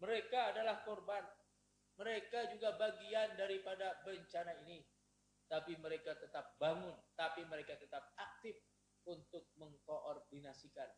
[0.00, 1.24] mereka adalah korban.
[1.96, 4.84] Mereka juga bagian daripada bencana ini.
[5.46, 8.58] Tapi mereka tetap bangun, tapi mereka tetap aktif
[9.06, 10.90] untuk mengkoordinasikan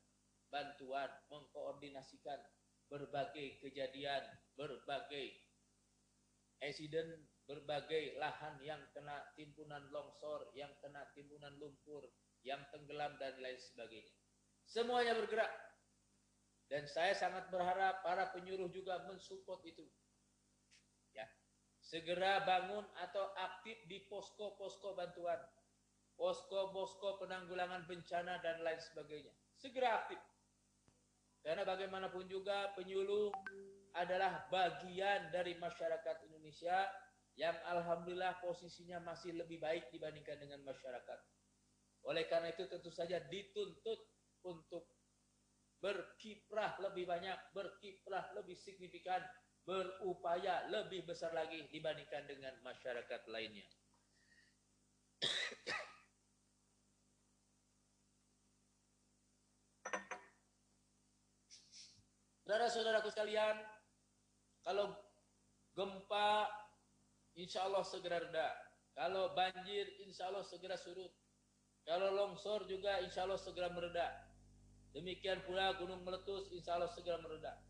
[0.49, 2.41] bantuan, mengkoordinasikan
[2.89, 4.25] berbagai kejadian,
[4.57, 5.37] berbagai
[6.65, 12.09] insiden, berbagai lahan yang kena timbunan longsor, yang kena timbunan lumpur,
[12.43, 14.13] yang tenggelam dan lain sebagainya.
[14.69, 15.49] Semuanya bergerak
[16.69, 19.89] Dan saya sangat berharap para penyuluh juga mensupport itu.
[21.89, 25.41] Segera bangun atau aktif di posko-posko bantuan,
[26.21, 29.33] posko-posko penanggulangan bencana dan lain sebagainya.
[29.57, 30.21] Segera aktif.
[31.41, 33.33] Karena bagaimanapun juga penyuluh
[33.97, 36.85] adalah bagian dari masyarakat Indonesia
[37.41, 41.19] yang alhamdulillah posisinya masih lebih baik dibandingkan dengan masyarakat.
[42.05, 44.13] Oleh karena itu tentu saja dituntut
[44.45, 44.93] untuk
[45.81, 49.25] berkiprah lebih banyak, berkiprah lebih signifikan,
[49.69, 53.69] berupaya lebih besar lagi dibandingkan dengan masyarakat lainnya.
[62.49, 63.61] Saudara-saudaraku sekalian,
[64.65, 64.97] kalau
[65.77, 66.49] gempa
[67.37, 68.49] insya Allah segera reda.
[68.97, 71.13] Kalau banjir insya Allah segera surut.
[71.85, 74.33] Kalau longsor juga insya Allah segera meredah.
[74.97, 77.68] Demikian pula gunung meletus insya Allah segera meredah.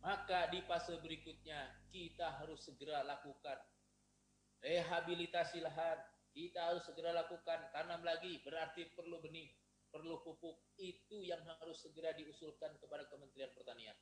[0.00, 1.60] Maka di fase berikutnya
[1.92, 3.60] kita harus segera lakukan
[4.64, 5.98] rehabilitasi lahan.
[6.30, 9.50] Kita harus segera lakukan tanam lagi berarti perlu benih,
[9.90, 10.56] perlu pupuk.
[10.78, 13.98] Itu yang harus segera diusulkan kepada Kementerian Pertanian.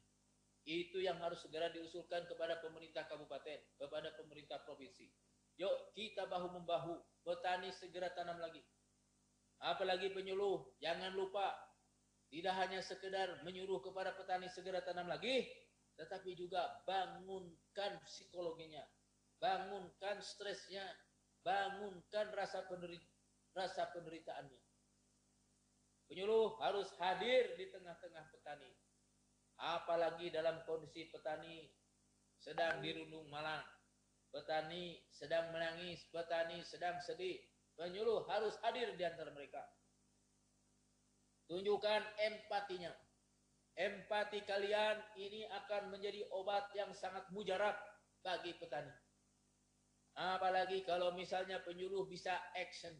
[0.69, 5.09] Itu yang harus segera diusulkan kepada pemerintah kabupaten, kepada pemerintah provinsi.
[5.59, 8.63] Yuk kita bahu membahu, petani segera tanam lagi.
[9.59, 11.51] Apalagi penyuluh, jangan lupa
[12.29, 15.49] tidak hanya sekedar menyuruh kepada petani segera tanam lagi,
[15.99, 18.87] tetapi juga bangunkan psikologinya,
[19.43, 20.87] bangunkan stresnya,
[21.43, 23.11] bangunkan rasa penderita,
[23.59, 24.63] rasa penderitaannya.
[26.07, 28.71] Penyuluh harus hadir di tengah-tengah petani.
[29.59, 31.67] Apalagi dalam kondisi petani
[32.39, 33.67] sedang dirundung malang.
[34.31, 37.43] Petani sedang menangis, petani sedang sedih.
[37.75, 39.61] Penyuluh harus hadir di antara mereka
[41.49, 42.93] Tunjukkan empatinya.
[43.79, 47.79] Empati kalian ini akan menjadi obat yang sangat mujarab
[48.27, 48.91] bagi petani.
[50.19, 52.91] Apalagi kalau misalnya penyuluh bisa action.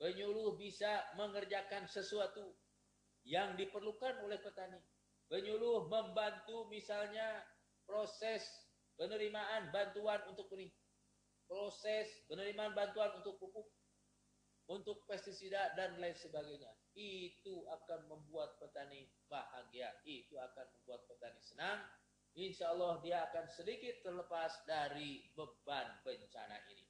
[0.00, 2.56] Penyuluh bisa mengerjakan sesuatu
[3.28, 4.80] yang diperlukan oleh petani.
[5.28, 7.44] Penyuluh membantu misalnya
[7.84, 8.40] proses
[8.96, 10.72] penerimaan bantuan untuk benih.
[11.44, 13.68] Proses penerimaan bantuan untuk pupuk
[14.70, 16.72] untuk pestisida dan lain sebagainya.
[17.00, 21.80] Itu akan membuat petani bahagia, itu akan membuat petani senang.
[22.36, 26.84] Insya Allah dia akan sedikit terlepas dari beban bencana ini.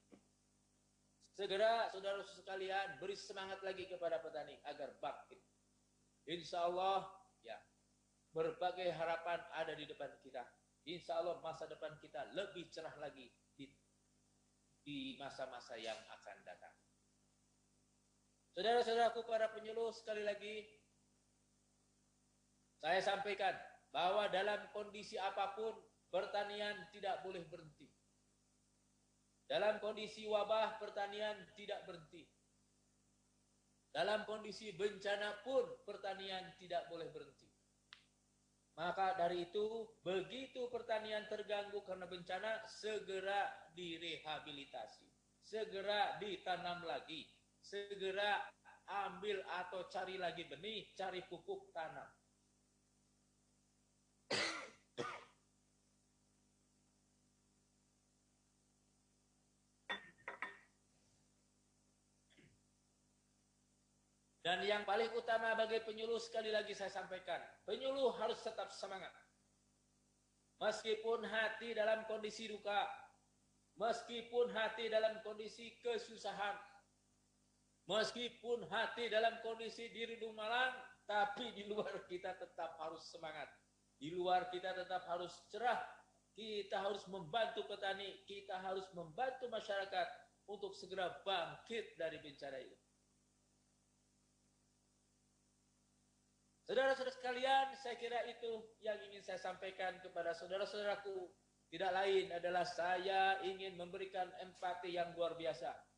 [1.31, 5.39] Segera saudara sekalian beri semangat lagi kepada petani agar bangkit.
[6.27, 7.07] Insya Allah
[7.47, 7.57] ya
[8.35, 10.43] berbagai harapan ada di depan kita.
[10.91, 13.71] Insya Allah masa depan kita lebih cerah lagi di
[14.83, 16.80] di masa-masa yang akan datang.
[18.51, 20.67] Saudara-saudaraku para penyuluh sekali lagi
[22.83, 23.55] saya sampaikan
[23.95, 25.77] bahwa dalam kondisi apa pun
[26.11, 27.87] pertanian tidak boleh berhenti.
[29.47, 32.27] Dalam kondisi wabah pertanian tidak berhenti.
[33.91, 37.51] Dalam kondisi bencana pun pertanian tidak boleh berhenti.
[38.79, 45.11] Maka dari itu, begitu pertanian terganggu karena bencana, segera direhabilitasi.
[45.43, 47.27] Segera ditanam lagi
[47.61, 48.41] segera
[49.07, 52.09] ambil atau cari lagi benih, cari pupuk tanam.
[64.41, 67.39] Dan yang paling utama bagi penyuluh sekali lagi saya sampaikan,
[67.69, 69.13] penyuluh harus tetap semangat.
[70.59, 72.89] Meskipun hati dalam kondisi duka,
[73.79, 76.57] meskipun hati dalam kondisi kesusahan,
[77.91, 80.71] Meskipun hati dalam kondisi diri malang,
[81.11, 83.51] tapi di luar kita tetap harus semangat.
[83.99, 85.83] Di luar kita tetap harus cerah.
[86.31, 90.07] Kita harus membantu petani, kita harus membantu masyarakat
[90.47, 92.79] untuk segera bangkit dari bencana ini.
[96.71, 101.27] Saudara-saudara sekalian, saya kira itu yang ingin saya sampaikan kepada saudara-saudaraku.
[101.67, 105.90] Tidak lain adalah saya ingin memberikan empati yang luar biasa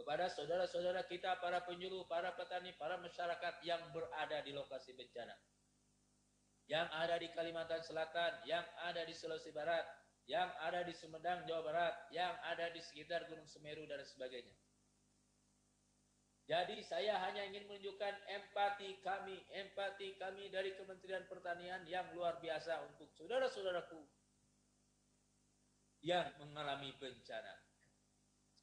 [0.00, 5.36] kepada saudara-saudara kita, para penyuluh, para petani, para masyarakat yang berada di lokasi bencana.
[6.64, 9.84] Yang ada di Kalimantan Selatan, yang ada di Sulawesi Barat,
[10.24, 14.56] yang ada di Sumedang, Jawa Barat, yang ada di sekitar Gunung Semeru, dan sebagainya.
[16.48, 22.88] Jadi saya hanya ingin menunjukkan empati kami, empati kami dari Kementerian Pertanian yang luar biasa
[22.88, 24.00] untuk saudara-saudaraku
[26.00, 27.59] yang mengalami bencana.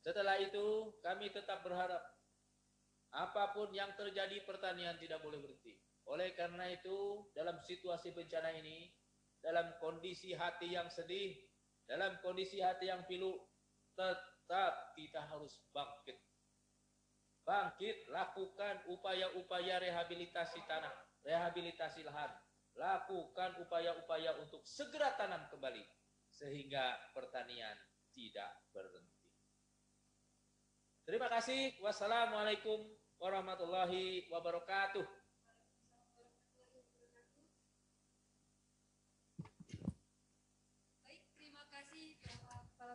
[0.08, 2.00] Setelah itu kami tetap berharap
[3.12, 5.76] apa pun yang terjadi pertanian tidak boleh berhenti.
[6.08, 8.88] Oleh karena itu, dalam situasi bencana ini,
[9.44, 11.36] dalam kondisi hati yang sedih,
[11.84, 13.36] dalam kondisi hati yang pilu,
[14.00, 16.16] tetap kita harus bangkit.
[17.44, 20.96] Bangkit, lakukan upaya-upaya rehabilitasi tanah,
[21.28, 22.32] rehabilitasi lahan.
[22.80, 25.84] Lakukan upaya-upaya untuk segera tanam kembali,
[26.32, 27.76] sehingga pertanian
[28.16, 29.17] tidak berhenti.
[31.08, 31.72] Terima kasih.
[31.80, 32.84] Wassalamualaikum
[33.16, 35.08] warahmatullahi wabarakatuh.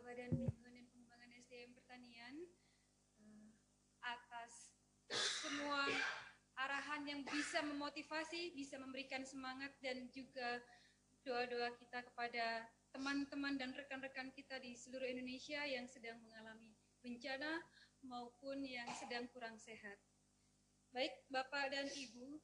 [0.03, 2.35] Badan Bimbingan dan Pengembangan SDM Pertanian
[3.17, 3.49] uh,
[4.05, 4.77] atas
[5.41, 5.89] semua
[6.61, 10.61] arahan yang bisa memotivasi, bisa memberikan semangat dan juga
[11.25, 17.63] doa-doa kita kepada teman-teman dan rekan-rekan kita di seluruh Indonesia yang sedang mengalami bencana
[18.07, 19.99] maupun yang sedang kurang sehat.
[20.93, 22.37] Baik, Bapak dan Ibu,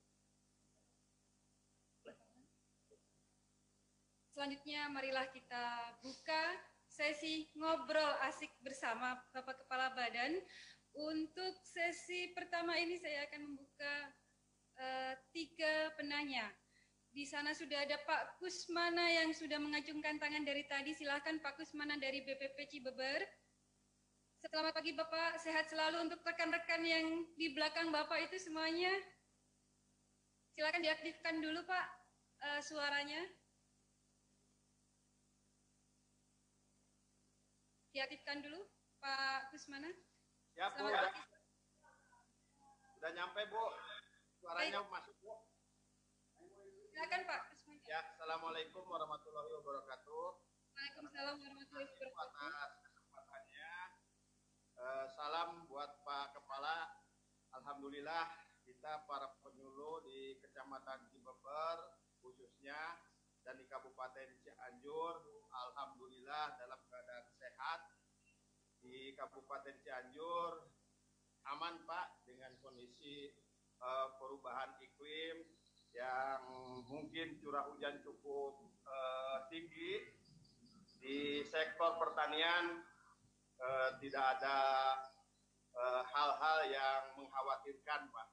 [4.32, 6.56] selanjutnya marilah kita buka
[6.88, 10.40] sesi ngobrol asik bersama Bapak Kepala Badan.
[10.96, 13.94] Untuk sesi pertama ini saya akan membuka
[14.80, 16.48] uh, tiga penanya.
[17.12, 20.96] Di sana sudah ada Pak Kusmana yang sudah mengacungkan tangan dari tadi.
[20.96, 23.20] Silahkan Pak Kusmana dari BPP Cibeber.
[24.38, 28.94] Selamat pagi Bapak, sehat selalu untuk rekan-rekan yang di belakang Bapak itu semuanya.
[30.54, 31.86] Silakan diaktifkan dulu Pak
[32.46, 33.18] uh, suaranya.
[37.98, 38.62] diaktifkan dulu
[39.02, 39.90] Pak Kusmana.
[40.54, 41.10] Ya Bu, ya.
[42.94, 43.64] Sudah nyampe Bu.
[44.38, 44.92] Suaranya Baik.
[44.94, 45.34] masuk Bu.
[46.94, 47.82] Silakan Pak Kusmana.
[47.90, 50.26] Ya, Assalamualaikum warahmatullahi wabarakatuh.
[50.78, 52.77] Waalaikumsalam warahmatullahi wabarakatuh.
[54.88, 56.88] Uh, salam buat Pak Kepala.
[57.52, 58.24] Alhamdulillah
[58.64, 61.76] kita para penyuluh di Kecamatan Cibeber
[62.24, 62.96] khususnya
[63.44, 67.80] dan di Kabupaten Cianjur alhamdulillah dalam keadaan sehat
[68.80, 70.72] di Kabupaten Cianjur
[71.52, 73.28] aman Pak dengan kondisi
[73.84, 75.52] uh, perubahan iklim
[75.92, 76.48] yang
[76.88, 78.56] mungkin curah hujan cukup
[78.88, 80.16] uh, tinggi
[81.04, 82.88] di sektor pertanian
[83.62, 84.56] uh, tidak ada
[86.10, 88.28] hal-hal uh, yang mengkhawatirkan Pak.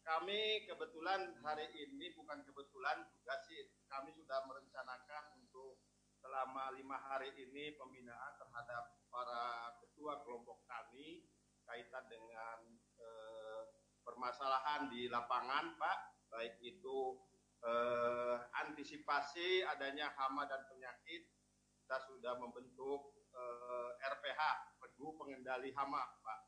[0.00, 5.76] Kami kebetulan hari ini bukan kebetulan juga sih kami sudah merencanakan untuk
[6.20, 11.24] selama lima hari ini pembinaan terhadap para ketua kelompok kami
[11.70, 12.58] kaitan dengan
[12.98, 13.62] eh,
[14.02, 15.98] permasalahan di lapangan, Pak,
[16.34, 17.14] baik itu
[17.62, 18.36] eh,
[18.66, 21.30] antisipasi adanya hama dan penyakit,
[21.78, 24.40] kita sudah membentuk eh, RPH,
[24.84, 26.40] Regu Pengendali Hama, Pak,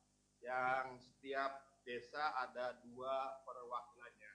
[0.45, 4.32] yang setiap desa ada dua perwakilannya.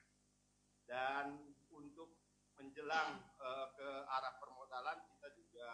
[0.88, 2.16] Dan untuk
[2.58, 5.70] menjelang uh, ke arah permodalan kita juga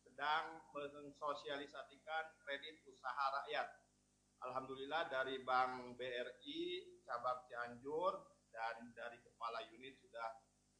[0.00, 3.68] sedang mensosialisasikan kredit usaha rakyat.
[4.40, 6.60] Alhamdulillah dari Bank BRI
[7.04, 10.28] cabang Cianjur dan dari kepala unit sudah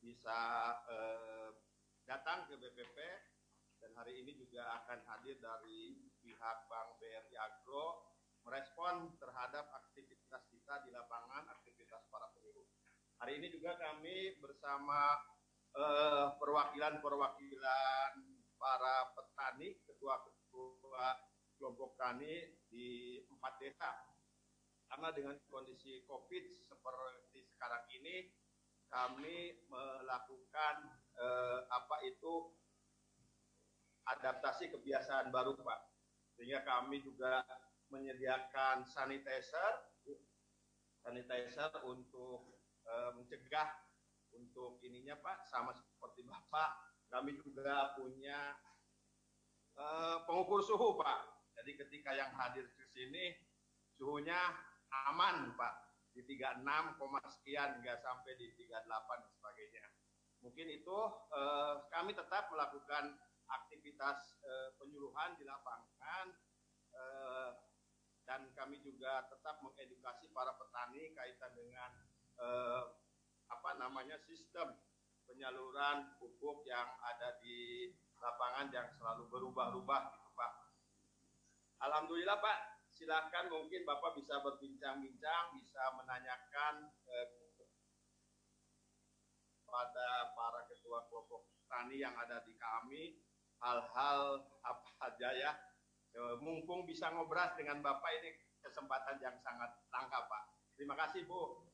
[0.00, 0.40] bisa
[0.88, 1.52] uh,
[2.08, 2.96] datang ke BPP
[3.80, 8.12] dan hari ini juga akan hadir dari pihak Bank BRI Agro
[8.44, 12.68] merespon terhadap aktivitas kita di lapangan, aktivitas para penyuluh.
[13.20, 15.16] Hari ini juga kami bersama
[15.76, 18.12] eh, perwakilan-perwakilan
[18.60, 21.08] para petani, ketua-ketua
[21.56, 23.92] kelompok tani di empat desa.
[24.88, 28.28] Karena dengan kondisi COVID seperti sekarang ini,
[28.88, 30.76] kami melakukan
[31.16, 32.56] eh, apa itu
[34.18, 35.80] adaptasi kebiasaan baru, Pak.
[36.34, 37.44] Sehingga kami juga
[37.90, 39.90] menyediakan sanitizer,
[41.02, 43.68] sanitizer untuk uh, mencegah
[44.34, 46.70] untuk ininya Pak sama seperti Bapak.
[47.10, 48.54] Kami juga punya
[49.74, 51.50] uh, pengukur suhu Pak.
[51.58, 53.34] Jadi ketika yang hadir ke sini
[53.98, 54.38] suhunya
[55.10, 55.90] aman Pak.
[56.10, 56.66] Di 36,
[57.38, 59.84] sekian hingga sampai di 38 dan sebagainya.
[60.42, 60.98] Mungkin itu
[61.30, 63.14] uh, kami tetap melakukan
[63.50, 66.26] aktivitas uh, penyuluhan di lapangan
[66.94, 67.50] uh,
[68.30, 71.90] dan kami juga tetap mengedukasi para petani kaitan dengan
[72.38, 72.82] eh,
[73.50, 74.70] apa namanya sistem
[75.26, 77.90] penyaluran pupuk yang ada di
[78.22, 80.52] lapangan yang selalu berubah-ubah gitu Pak.
[81.82, 87.28] Alhamdulillah Pak, silakan mungkin Bapak bisa berbincang-bincang, bisa menanyakan eh,
[89.66, 93.18] pada para ketua kelompok tani yang ada di kami
[93.60, 94.20] hal-hal
[94.64, 95.52] apa saja ya.
[96.42, 100.42] Mumpung bisa ngobras dengan Bapak ini kesempatan yang sangat langka Pak.
[100.74, 101.70] Terima kasih Bu.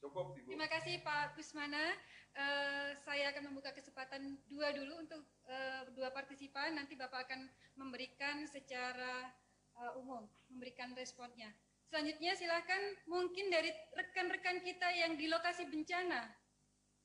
[0.00, 0.48] Cukup, Ibu.
[0.48, 1.92] Terima kasih Pak Kusmana.
[2.34, 6.74] Eh, saya akan membuka kesempatan dua dulu untuk eh, dua partisipan.
[6.74, 7.46] Nanti Bapak akan
[7.76, 9.28] memberikan secara
[9.76, 11.52] eh, umum, memberikan responnya.
[11.92, 16.26] Selanjutnya silakan mungkin dari rekan-rekan kita yang di lokasi bencana.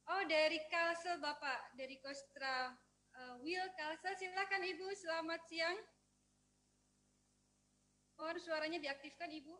[0.09, 2.73] Oh dari Kalsel Bapak, dari Kostra
[3.13, 4.17] eh, Will Kalsel.
[4.17, 5.77] Silakan Ibu, selamat siang.
[8.17, 9.53] Mohon suaranya diaktifkan Ibu.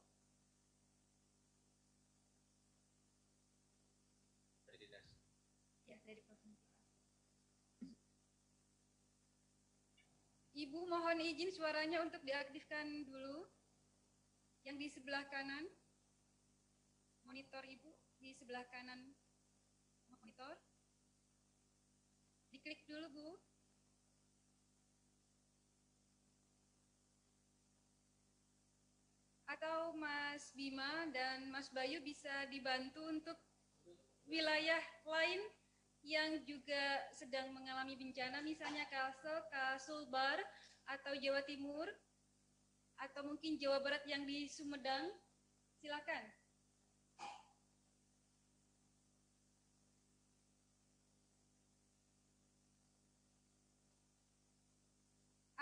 [4.66, 5.06] Dari dinas.
[5.86, 6.26] Ya, dari.
[10.60, 13.46] Ibu mohon izin suaranya untuk diaktifkan dulu.
[14.66, 15.70] Yang di sebelah kanan.
[17.22, 19.14] Monitor Ibu di sebelah kanan
[20.40, 20.56] monitor.
[22.48, 23.30] Diklik dulu, Bu.
[29.52, 33.36] Atau Mas Bima dan Mas Bayu bisa dibantu untuk
[34.30, 35.42] wilayah lain
[36.06, 40.40] yang juga sedang mengalami bencana, misalnya Kalsel, Kasulbar,
[40.88, 41.92] atau Jawa Timur,
[43.04, 45.12] atau mungkin Jawa Barat yang di Sumedang,
[45.84, 46.39] silakan.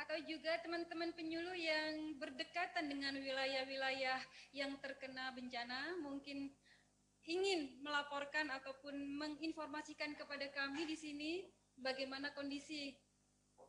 [0.08, 4.24] Atau juga teman-teman penyuluh yang berdekatan dengan wilayah-wilayah
[4.56, 6.48] yang terkena bencana, mungkin
[7.28, 11.32] ingin melaporkan ataupun menginformasikan kepada kami di sini
[11.84, 12.96] bagaimana kondisi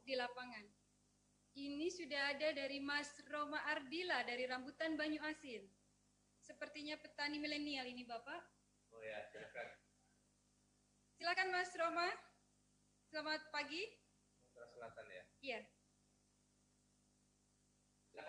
[0.06, 0.62] di lapangan.
[1.58, 5.66] Ini sudah ada dari Mas Roma Ardila dari Rambutan Banyu Asin.
[6.38, 8.46] Sepertinya petani milenial ini Bapak.
[8.94, 9.74] Oh ya, silakan.
[11.18, 12.06] Silakan Mas Roma.
[13.10, 13.82] Selamat pagi.
[14.54, 15.24] Selatan ya.
[15.42, 15.77] Iya.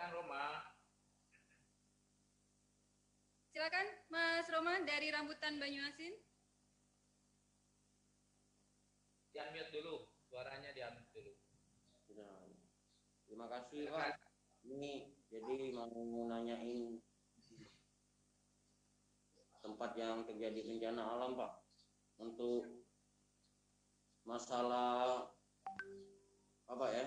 [0.00, 0.44] Silakan Roma.
[3.52, 6.16] Silakan Mas Roma dari Rambutan Banyu Asin.
[9.28, 10.08] Di-unmute dulu.
[10.24, 11.36] Suaranya di-unmute dulu.
[12.08, 12.48] Sudah.
[13.28, 14.16] Terima kasih Pak.
[14.64, 15.92] Ini jadi mau
[16.32, 16.96] nanyain
[19.60, 21.60] tempat yang terjadi bencana alam Pak.
[22.24, 22.88] Untuk
[24.24, 25.28] masalah
[26.72, 27.04] apa ya?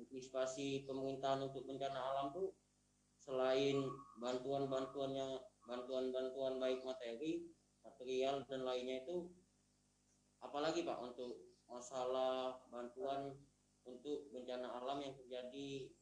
[0.00, 2.56] Antisipasi pemerintahan untuk bencana alam tuh
[3.20, 3.84] selain
[4.16, 5.36] bantuan-bantuan yang
[5.68, 7.44] bantuan-bantuan baik materi,
[7.84, 9.28] material dan lainnya itu
[10.40, 13.36] apalagi Pak untuk masalah bantuan
[13.84, 15.92] untuk bencana alam yang terjadi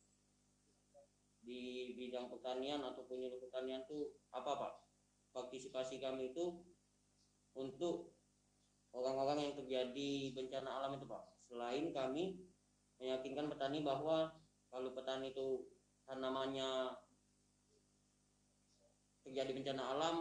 [1.43, 1.63] di
[1.99, 4.73] bidang pertanian atau penyuluh pertanian itu apa Pak?
[5.35, 6.55] Partisipasi kami itu
[7.59, 8.15] untuk
[8.95, 11.23] orang-orang yang terjadi bencana alam itu Pak.
[11.51, 12.48] Selain kami
[12.99, 14.35] meyakinkan petani bahwa
[14.69, 15.65] kalau petani itu
[16.05, 16.95] tanamannya
[19.25, 20.17] terjadi bencana alam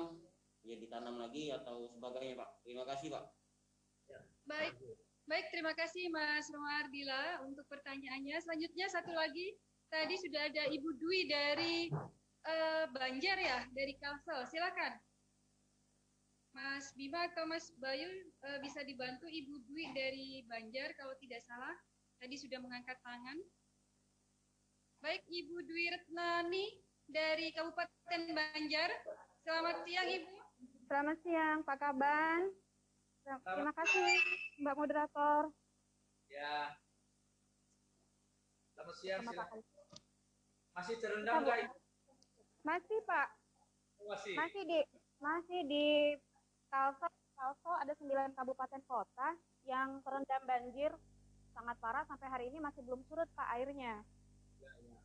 [0.67, 2.49] ya ditanam lagi atau sebagainya Pak.
[2.67, 3.25] Terima kasih Pak.
[4.47, 4.75] Baik.
[5.28, 8.39] Baik, terima kasih Mas Roma Ardila untuk pertanyaannya.
[8.39, 9.59] Selanjutnya satu lagi,
[9.91, 11.75] tadi sudah ada Ibu Dwi dari
[12.47, 14.47] eh, Banjar ya, dari Kalsel.
[14.47, 14.95] Silakan.
[16.55, 21.75] Mas Bima atau Mas Bayu eh, bisa dibantu Ibu Dwi dari Banjar kalau tidak salah.
[22.18, 23.38] Tadi sudah mengangkat tangan.
[25.05, 26.65] Baik, Ibu Dwi Retnani
[27.05, 28.89] dari Kabupaten Banjar.
[29.45, 30.34] Selamat siang Ibu.
[30.89, 32.41] Selamat siang, Pak Kaban.
[33.22, 34.18] Terima kasih,
[34.65, 35.41] Mbak Moderator.
[36.34, 36.74] Ya.
[38.74, 39.20] Selamat siang.
[39.22, 39.45] Pak.
[39.53, 39.65] Khalid.
[40.74, 41.57] Masih terendam nggak?
[41.70, 41.76] Ibu?
[42.65, 43.28] Masih, Pak.
[44.01, 44.36] Masih.
[44.36, 44.80] Masih di
[45.22, 45.86] masih di
[46.74, 47.07] Kalso.
[47.38, 50.89] Kalso ada 9 kabupaten kota yang terendam banjir
[51.58, 54.05] sangat parah sampai hari ini masih belum surut Pak airnya.
[54.62, 55.01] Ya, ya.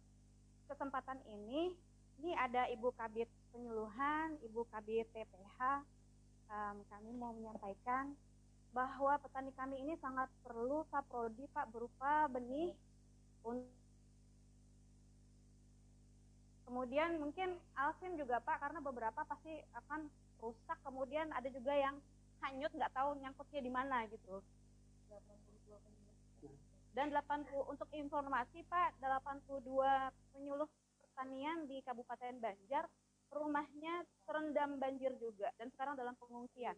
[0.68, 1.72] Kesempatan ini
[2.20, 3.26] ini ada Ibu Kabit
[3.56, 5.80] Penyuluhan, Ibu Kabit TPH.
[6.52, 8.12] Em, kami mau menyampaikan
[8.76, 12.76] bahwa petani kami ini sangat perlu saprodi Pak berupa benih
[13.48, 13.80] un-
[16.68, 20.08] Kemudian mungkin Alvin juga Pak karena beberapa pasti akan
[20.40, 20.78] rusak.
[20.84, 22.00] Kemudian ada juga yang
[22.40, 24.40] hanyut nggak tahu nyangkutnya di mana gitu.
[26.92, 30.68] Dan 80 untuk informasi Pak, 82 penyuluh
[31.00, 32.84] pertanian di Kabupaten Banjar
[33.32, 36.76] rumahnya terendam banjir juga dan sekarang dalam pengungsian.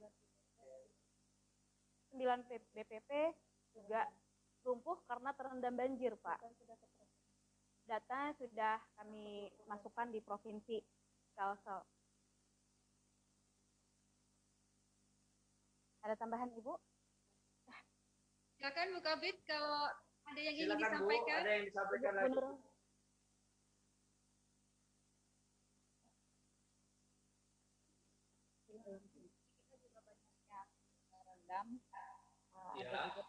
[2.15, 3.11] 9 P- BPP
[3.75, 4.07] juga
[4.63, 6.39] lumpuh karena terendam banjir, Pak.
[7.85, 10.79] Data sudah kami masukkan di provinsi
[11.35, 11.83] Kalsel.
[16.07, 16.73] Ada tambahan Ibu?
[18.57, 19.93] Silakan Bu Kabit kalau
[20.25, 21.37] ada yang ingin Silakan, disampaikan?
[21.37, 22.39] Bu, ada yang disampaikan lagi.
[32.75, 33.23] Ada iya.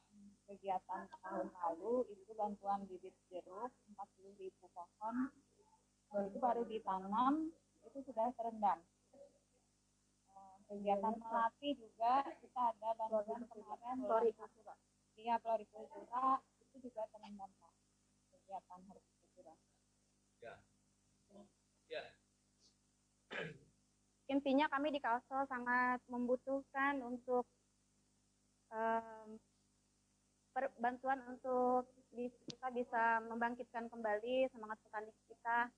[0.49, 5.29] kegiatan tahun lalu itu bantuan bibit jeruk 40 ribu pohon.
[6.15, 7.53] Itu baru ditanam
[7.85, 8.81] itu sudah terendam.
[10.33, 14.73] Eh, kegiatan iya, melatih juga kita ada bantuan kemarin florikultura
[15.15, 16.41] iya florikultura
[16.75, 17.73] itu juga terendam pak
[18.35, 19.55] kegiatan hortikultura
[21.85, 22.03] Ya.
[24.33, 27.45] intinya kami di Kalsel sangat membutuhkan untuk
[28.73, 29.37] em,
[30.49, 35.69] per- bantuan untuk kita bisa membangkitkan kembali semangat petani kita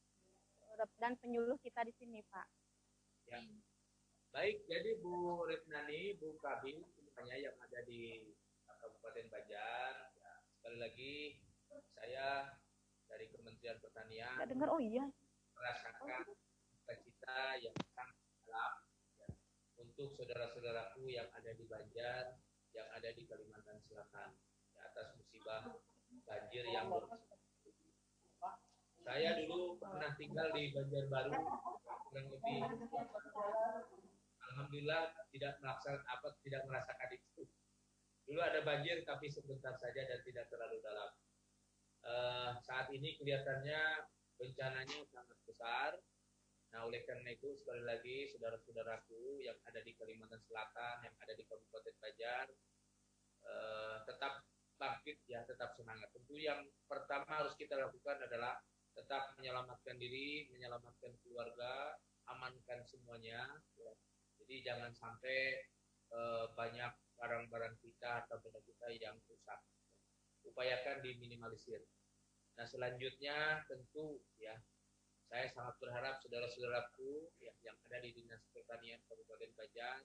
[1.01, 2.47] dan penyuluh kita di sini Pak.
[3.27, 3.41] Ya.
[4.31, 8.31] Baik, jadi Bu Retnani, Bu Kabin, semuanya yang ada di
[8.69, 10.06] Kabupaten Banjar, ya,
[10.68, 11.15] sekali lagi
[11.95, 12.43] saya
[13.07, 15.07] dari Kementerian Pertanian Nggak dengar oh iya.
[15.55, 16.28] merasakan
[17.07, 18.74] cita yang sangat dalam
[19.15, 19.28] ya,
[19.80, 22.36] untuk saudara-saudaraku yang ada di Banjar,
[22.76, 24.36] yang ada di Kalimantan Selatan,
[24.76, 25.72] ya, atas musibah
[26.28, 26.91] banjir yang
[29.07, 31.32] saya dulu pernah tinggal di Banjarbaru
[32.11, 32.59] kurang lebih
[34.51, 37.47] Alhamdulillah tidak melaksanakan apa tidak merasakan itu.
[38.28, 41.11] Dulu ada banjir tapi sebentar saja dan tidak terlalu dalam.
[42.03, 44.03] Eh, saat ini kelihatannya
[44.36, 45.95] bencananya sangat besar.
[46.75, 51.43] Nah, oleh karena itu sekali lagi saudara-saudaraku yang ada di Kalimantan Selatan, yang ada di
[51.47, 52.47] Kabupaten Banjar,
[53.47, 54.43] eh, tetap
[54.75, 56.11] bangkit ya, tetap semangat.
[56.11, 58.59] Tentu yang pertama harus kita lakukan adalah
[58.91, 61.95] tetap menyelamatkan diri, menyelamatkan keluarga,
[62.28, 63.55] amankan semuanya.
[63.80, 63.91] ya.
[64.43, 65.63] Jadi jangan sampai
[66.07, 69.59] eh, banyak barang-barang kita atau benda kita yang rusak.
[70.45, 71.84] Upayakan diminimalisir.
[72.57, 74.55] Nah selanjutnya tentu ya
[75.28, 79.99] saya sangat berharap saudara-saudaraku ya, yang ada di Dinas Pertanian Kabupaten Banjar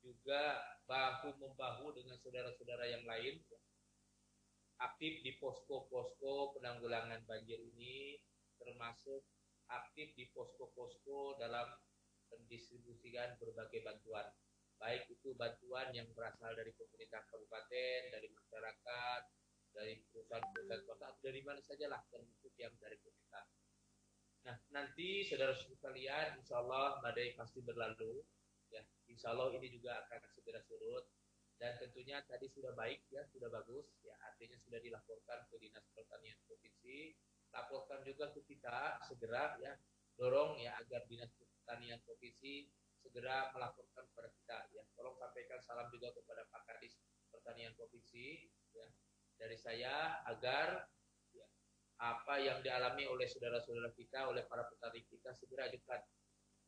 [0.00, 0.56] juga
[0.88, 3.60] bahu membahu dengan saudara-saudara yang lain ya,
[4.88, 8.16] aktif di posko-posko penanggulangan banjir ini
[8.56, 9.24] termasuk
[9.68, 11.68] aktif di posko-posko dalam
[12.32, 14.26] mendistribusikan berbagai bantuan
[14.84, 19.22] baik itu bantuan yang berasal dari pemerintah kabupaten dari masyarakat
[19.72, 23.48] dari perusahaan-perusahaan kota dari mana sajalah termasuk yang dari pemerintah
[24.44, 28.20] Nah, nanti saudara-saudara sekalian, insya Allah badai pasti berlalu.
[28.68, 31.08] Ya, insya Allah ini juga akan segera surut.
[31.56, 33.88] Dan tentunya tadi sudah baik ya, sudah bagus.
[34.04, 37.16] Ya, artinya sudah dilaporkan ke Dinas Pertanian Provinsi.
[37.56, 39.72] Laporkan juga ke kita segera ya,
[40.20, 42.68] dorong ya agar Dinas Pertanian Provinsi
[43.04, 44.82] segera melaporkan kepada kita ya.
[44.96, 46.96] Tolong sampaikan salam juga kepada Pak Kadis
[47.28, 48.88] Pertanian Provinsi ya
[49.36, 50.88] dari saya agar
[52.00, 56.02] apa yang dialami oleh saudara-saudara kita, oleh para petani kita segera ajukan.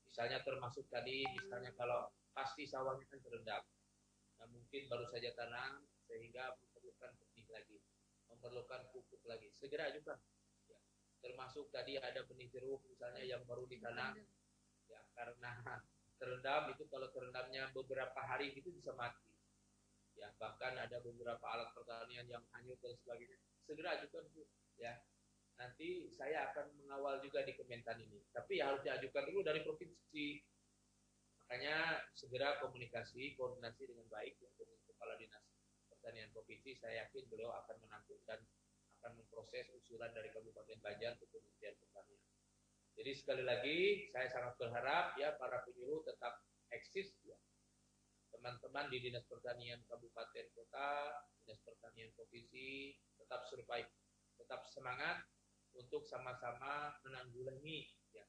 [0.07, 3.63] Misalnya termasuk tadi, misalnya kalau pasti sawahnya kan terendam.
[4.39, 7.79] Nah, mungkin baru saja tanam sehingga memerlukan benih lagi,
[8.31, 9.51] memerlukan pupuk lagi.
[9.51, 10.17] Segera ajukan.
[10.71, 10.79] Ya.
[11.21, 14.15] Termasuk tadi ada benih jeruk misalnya yang baru ditanam,
[14.87, 15.83] ya karena
[16.17, 19.29] terendam itu kalau terendamnya beberapa hari itu bisa mati.
[20.17, 23.37] Ya, bahkan ada beberapa alat pertanian yang hanyut dan sebagainya.
[23.69, 24.49] Segera ajukan Bu.
[24.81, 24.97] ya
[25.57, 28.21] nanti saya akan mengawal juga di Kementan ini.
[28.33, 30.41] Tapi ya harus diajukan dulu dari provinsi.
[31.45, 35.45] Makanya segera komunikasi, koordinasi dengan baik ya, dengan Kepala Dinas
[35.89, 36.77] Pertanian Provinsi.
[36.77, 37.77] Saya yakin beliau akan
[38.27, 38.41] dan
[39.01, 42.36] akan memproses usulan dari Kabupaten Banjar ke Kementerian Pertanian.
[42.97, 46.41] Jadi sekali lagi saya sangat berharap ya para penyuluh tetap
[46.73, 47.37] eksis ya.
[48.33, 51.13] Teman-teman di Dinas Pertanian Kabupaten Kota,
[51.45, 53.93] Dinas Pertanian Provinsi tetap survive,
[54.41, 55.21] tetap semangat
[55.77, 57.85] untuk sama-sama menanggulangi
[58.17, 58.25] ya,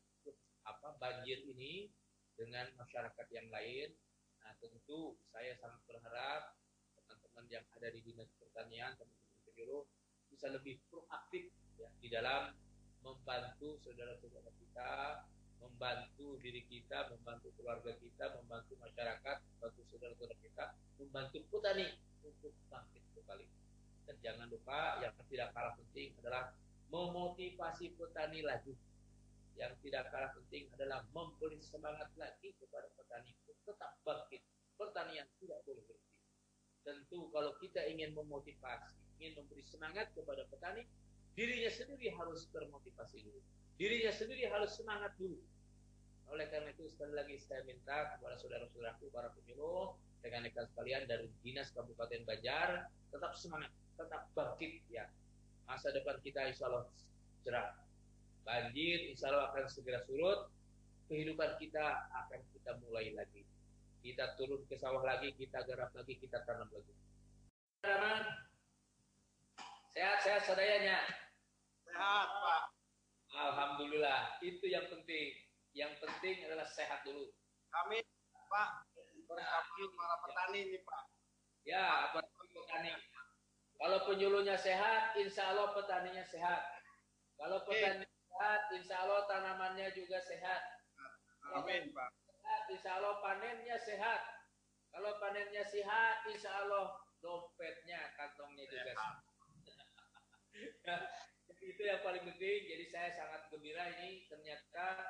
[0.68, 1.88] apa banjir ini
[2.36, 3.96] dengan masyarakat yang lain.
[4.44, 6.60] Nah, tentu saya sangat berharap
[6.92, 9.88] teman-teman yang ada di dinas pertanian, teman-teman penyuluh
[10.28, 12.52] bisa lebih proaktif ya di dalam
[13.02, 15.24] membantu saudara-saudara kita,
[15.62, 20.66] membantu diri kita, membantu keluarga kita, membantu masyarakat, membantu saudara-saudara kita,
[21.02, 21.88] membantu petani
[22.26, 23.48] untuk bangkit kembali.
[24.08, 26.56] Dan jangan lupa yang tidak kalah penting adalah
[26.88, 28.74] memotivasi petani lagi.
[29.58, 34.42] Yang tidak kalah penting adalah memberi semangat lagi kepada petani untuk tetap bangkit.
[34.78, 36.18] Pertanian tidak boleh berhenti.
[36.86, 40.86] Tentu kalau kita ingin memotivasi, ingin memberi semangat kepada petani,
[41.38, 43.40] dirinya sendiri harus termotivasi dulu.
[43.78, 45.38] Dirinya sendiri harus semangat dulu.
[46.34, 51.30] Oleh karena itu sekali lagi saya minta kepada saudara-saudaraku para penyuluh dengan rekan sekalian dari
[51.46, 55.08] Dinas Kabupaten Banjar tetap semangat, tetap bangkit ya
[55.68, 56.88] masa depan kita insya Allah
[57.44, 57.76] cerah.
[58.48, 60.48] Banjir insya Allah akan segera surut,
[61.12, 63.44] kehidupan kita akan kita mulai lagi.
[64.00, 66.94] Kita turun ke sawah lagi, kita garap lagi, kita tanam lagi.
[69.92, 71.27] Sehat-sehat saudaranya?
[71.98, 72.64] Sehat, Pak.
[73.34, 75.34] Alhamdulillah, itu yang penting.
[75.74, 77.26] Yang penting adalah sehat dulu.
[77.74, 78.06] Kami,
[78.54, 78.70] Pak,
[79.26, 81.04] bersama para petani nih, Pak.
[81.66, 82.94] Ya, petani.
[83.82, 86.62] Kalau penyuluhnya sehat, insya Allah petaninya sehat.
[87.34, 90.62] Kalau petani sehat, insya Allah tanamannya juga sehat.
[91.58, 92.10] Amin, Pak.
[92.30, 94.22] Sehat, insya Allah panennya sehat.
[94.94, 96.94] Kalau panennya sehat, insya Allah
[97.26, 99.18] dompetnya, kantongnya juga sehat.
[101.68, 102.60] Itu yang paling penting.
[102.64, 105.04] Jadi saya sangat gembira ini ternyata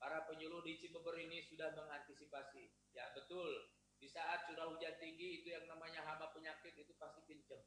[0.00, 2.72] para penyuluh di Cibeber ini sudah mengantisipasi.
[2.96, 3.76] Ya betul.
[4.00, 7.60] Di saat curah hujan tinggi itu yang namanya hama penyakit itu pasti kenceng.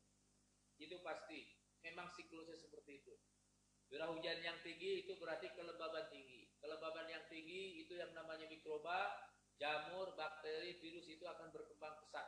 [0.82, 1.54] Itu pasti.
[1.86, 3.14] Memang siklusnya seperti itu.
[3.86, 6.50] Curah hujan yang tinggi itu berarti kelembaban tinggi.
[6.58, 9.14] Kelembaban yang tinggi itu yang namanya mikroba,
[9.62, 12.26] jamur, bakteri, virus itu akan berkembang pesat.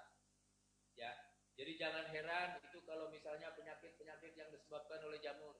[0.93, 1.09] Ya,
[1.57, 5.57] jadi jangan heran itu kalau misalnya penyakit-penyakit yang disebabkan oleh jamur,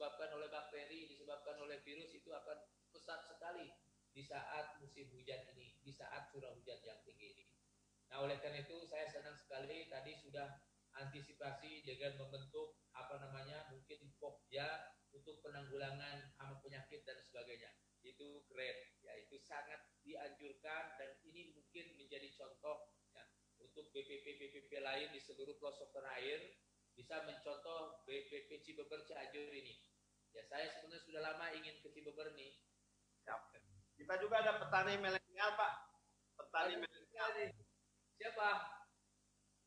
[0.00, 2.56] disebabkan oleh bakteri, disebabkan oleh virus itu akan
[2.88, 3.68] pesat sekali
[4.16, 7.44] di saat musim hujan ini, di saat curah hujan yang tinggi ini.
[8.08, 10.56] Nah, oleh karena itu saya senang sekali tadi sudah
[10.96, 17.68] antisipasi dengan membentuk apa namanya mungkin pokja untuk penanggulangan hama penyakit dan sebagainya.
[18.00, 23.28] Itu keren, ya itu sangat dianjurkan dan ini mungkin menjadi contoh ya,
[23.60, 26.56] untuk BPP-BPP lain di seluruh pelosok tanah air
[26.96, 29.89] bisa mencontoh BPP Cibeber Cianjur ini.
[30.34, 32.54] Ya saya sebenarnya sudah lama ingin ke Cibeber nih.
[34.00, 35.72] Kita juga ada petani milenial, Pak.
[36.40, 37.28] Petani milenial.
[38.16, 38.50] Siapa?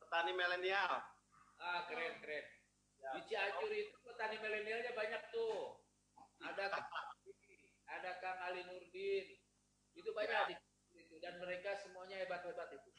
[0.02, 0.92] Petani milenial.
[1.62, 2.44] Ah keren keren.
[2.98, 3.10] Ya.
[3.14, 5.86] Di Cianjur itu petani milenialnya banyak tuh.
[6.42, 6.88] Ada Kang
[7.86, 9.38] ada Kang Ali Nurdin.
[9.94, 10.54] Itu banyak di
[10.98, 12.90] itu dan mereka semuanya hebat-hebat itu.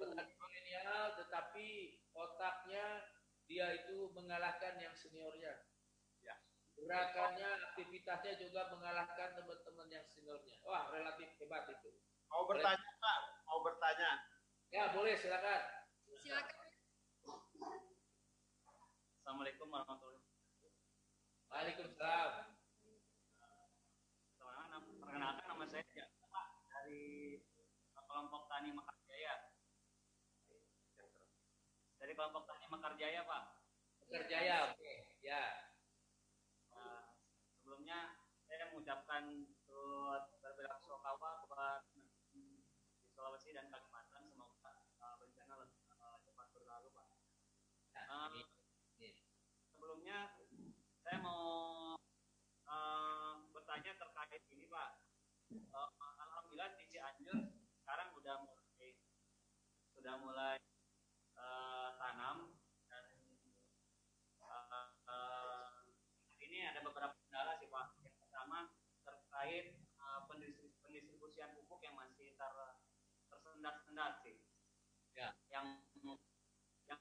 [0.00, 3.04] Petani milenial tetapi otaknya
[3.44, 5.52] dia itu mengalahkan yang seniornya.
[6.76, 6.84] Ya.
[6.84, 10.60] Gerakannya, aktivitasnya juga mengalahkan teman-teman yang seniornya.
[10.68, 11.90] Wah, relatif hebat itu.
[12.28, 13.20] Mau bertanya, Pak?
[13.48, 14.10] Mau bertanya?
[14.68, 15.60] Ya, boleh silakan.
[16.20, 16.68] Silakan.
[19.16, 20.70] Assalamualaikum warahmatullahi wabarakatuh.
[21.48, 22.32] Waalaikumsalam.
[25.00, 26.46] Perkenalkan nama saya ya, Pak
[26.86, 27.40] dari
[27.96, 29.34] kelompok tani Mekar Jaya.
[31.98, 33.42] Dari kelompok tani Mekar Jaya, Pak.
[34.06, 34.92] Kerjaya, oke.
[35.24, 35.42] Ya.
[36.70, 37.16] Nah,
[37.58, 38.14] sebelumnya
[38.46, 39.26] saya mengucapkan
[39.66, 41.90] turut berbela-sungkawa buat
[42.30, 42.62] di
[43.10, 47.06] Sulawesi dan Kalimantan semoga uh, bencana uh, cepat berlalu, Pak.
[48.06, 48.30] Uh,
[49.74, 50.38] sebelumnya
[51.02, 51.98] saya mau
[52.62, 55.02] eh, bertanya terkait ini Pak.
[55.50, 55.90] Eh,
[56.22, 58.94] Alhamdulillah di Cianjur sekarang sudah mulai
[59.98, 60.62] sudah mulai
[73.66, 74.38] tersendat-sendat sih.
[75.18, 75.34] Ya.
[75.50, 75.66] Yang
[76.86, 77.00] yang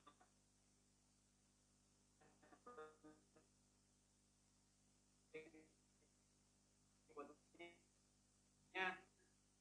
[8.76, 8.92] Ya,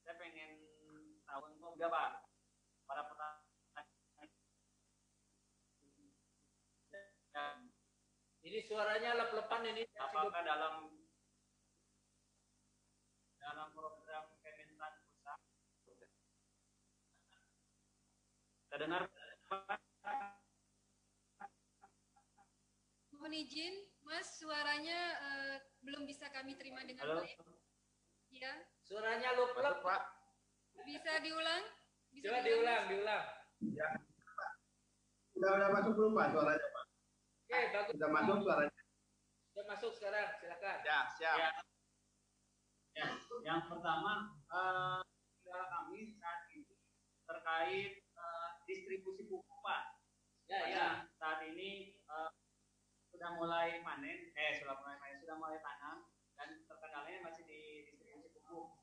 [0.03, 0.59] saya pengen
[1.23, 2.27] tahu juga pak
[2.83, 4.27] para petani
[8.45, 9.87] Ini suaranya lep-lepan ini.
[9.95, 10.91] apakah dalam
[13.39, 15.41] dalam program Kementan Pusat
[18.75, 19.07] terdengar
[19.47, 19.79] Pak?
[23.14, 25.57] Mohon izin, Mas, suaranya eh,
[25.87, 27.39] belum bisa kami terima dengan halo baik.
[28.35, 28.51] Ya,
[28.83, 29.79] Suaranya lep-lep.
[29.79, 30.03] Pak.
[30.83, 31.62] bisa diulang?
[32.11, 32.91] Bisa Coba diulang, diulang, Mas?
[32.91, 33.25] diulang.
[35.39, 36.85] Udah, udah masuk belum, Pak, suaranya, Pak?
[37.47, 37.93] Oke, bagus.
[37.95, 38.81] Sudah masuk suaranya?
[39.55, 40.77] Sudah masuk sekarang, silakan.
[40.83, 41.37] Ya, siap.
[41.39, 41.51] Ya.
[42.95, 43.07] Ya,
[43.47, 45.01] yang pertama eh,
[45.43, 46.75] kendala kami saat ini
[47.25, 48.04] terkait
[48.75, 50.03] distribusi pupuk Pak.
[50.51, 50.87] Ya, ya.
[51.14, 52.31] Saat ini eh,
[53.14, 58.43] sudah mulai panen, eh sudah mulai panen, sudah mulai tanam dan terkendalanya masih di distribusi
[58.43, 58.83] pupuk.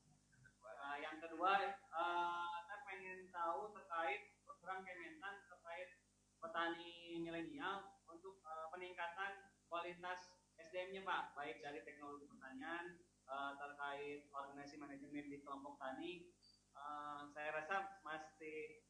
[0.64, 6.00] Eh, yang kedua, eh, saya pengen tahu terkait program Kementan terkait
[6.40, 14.80] petani milenial untuk eh, peningkatan kualitas SDM-nya Pak, baik dari teknologi pertanian eh, terkait organisasi
[14.80, 16.26] manajemen di kelompok tani.
[16.72, 18.82] Eh, saya rasa masih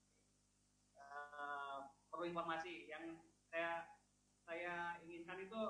[1.13, 3.05] eh, perlu informasi yang
[3.53, 3.85] saya
[4.43, 5.61] saya inginkan itu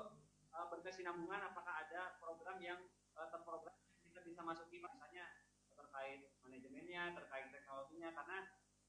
[0.49, 2.79] uh, berkesinambungan apakah ada program yang
[3.13, 5.29] uh, terprogram kita bisa masuki misalnya
[5.77, 8.37] terkait manajemennya terkait teknologinya karena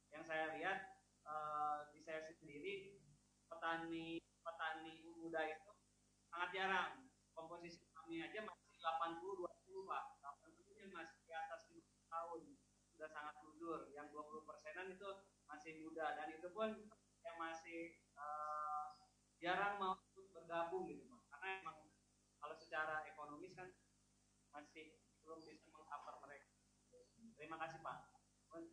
[0.08, 3.02] yang saya lihat uh, di saya sendiri
[3.50, 5.72] petani petani muda itu
[6.34, 6.92] sangat jarang.
[7.34, 10.04] Komposisi kami aja masih 80 20 Pak.
[10.22, 12.42] 80 nya masih di atas 50 tahun.
[12.90, 13.90] Sudah sangat mundur.
[13.94, 15.08] Yang 20 persenan itu
[15.64, 16.76] masih muda dan itu pun
[17.24, 18.92] yang masih uh,
[19.40, 21.24] jarang mau bergabung gitu Pak.
[21.32, 21.88] Karena emang
[22.36, 23.72] kalau secara ekonomis kan
[24.52, 26.52] masih belum bisa mengcover mereka.
[27.40, 27.96] Terima kasih Pak.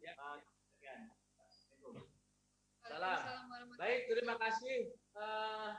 [0.03, 0.19] Ya.
[0.19, 1.15] Uh, sekian.
[2.83, 3.23] Salam.
[3.79, 4.91] Baik, terima kasih.
[5.15, 5.71] Uh,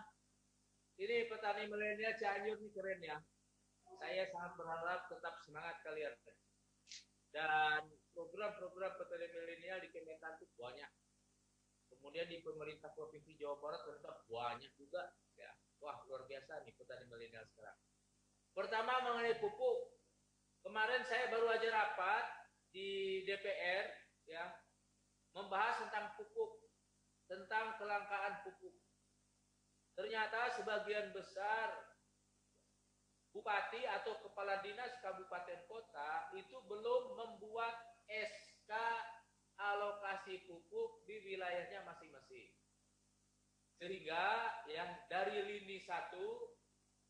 [0.96, 3.20] ini petani milenial Cianjur ini keren ya.
[4.00, 6.16] Saya sangat berharap tetap semangat kalian.
[7.36, 7.84] Dan
[8.16, 11.01] program-program petani milenial di Kementan itu banyak.
[12.03, 15.14] Kemudian di pemerintah provinsi Jawa Barat tetap banyak juga.
[15.38, 17.78] Ya, wah luar biasa nih petani milenial sekarang.
[18.59, 20.03] Pertama mengenai pupuk.
[20.66, 22.26] Kemarin saya baru aja rapat
[22.74, 23.86] di DPR
[24.26, 24.50] ya
[25.30, 26.66] membahas tentang pupuk,
[27.30, 28.74] tentang kelangkaan pupuk.
[29.94, 31.70] Ternyata sebagian besar
[33.30, 37.78] bupati atau kepala dinas kabupaten kota itu belum membuat
[38.11, 38.74] SK
[39.62, 42.50] alokasi pupuk di wilayahnya masing-masing.
[43.78, 44.26] Sehingga
[44.70, 46.54] yang dari lini satu,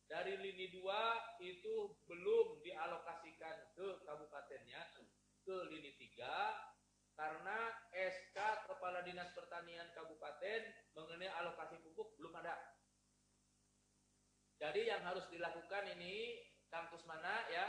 [0.09, 4.81] dari lini dua itu belum dialokasikan ke kabupatennya,
[5.45, 6.53] ke lini tiga,
[7.17, 8.39] karena SK
[8.69, 10.61] Kepala Dinas Pertanian Kabupaten
[10.97, 12.57] mengenai alokasi pupuk belum ada.
[14.57, 16.39] Jadi yang harus dilakukan ini
[16.73, 17.67] Kang Kusmana ya, ya.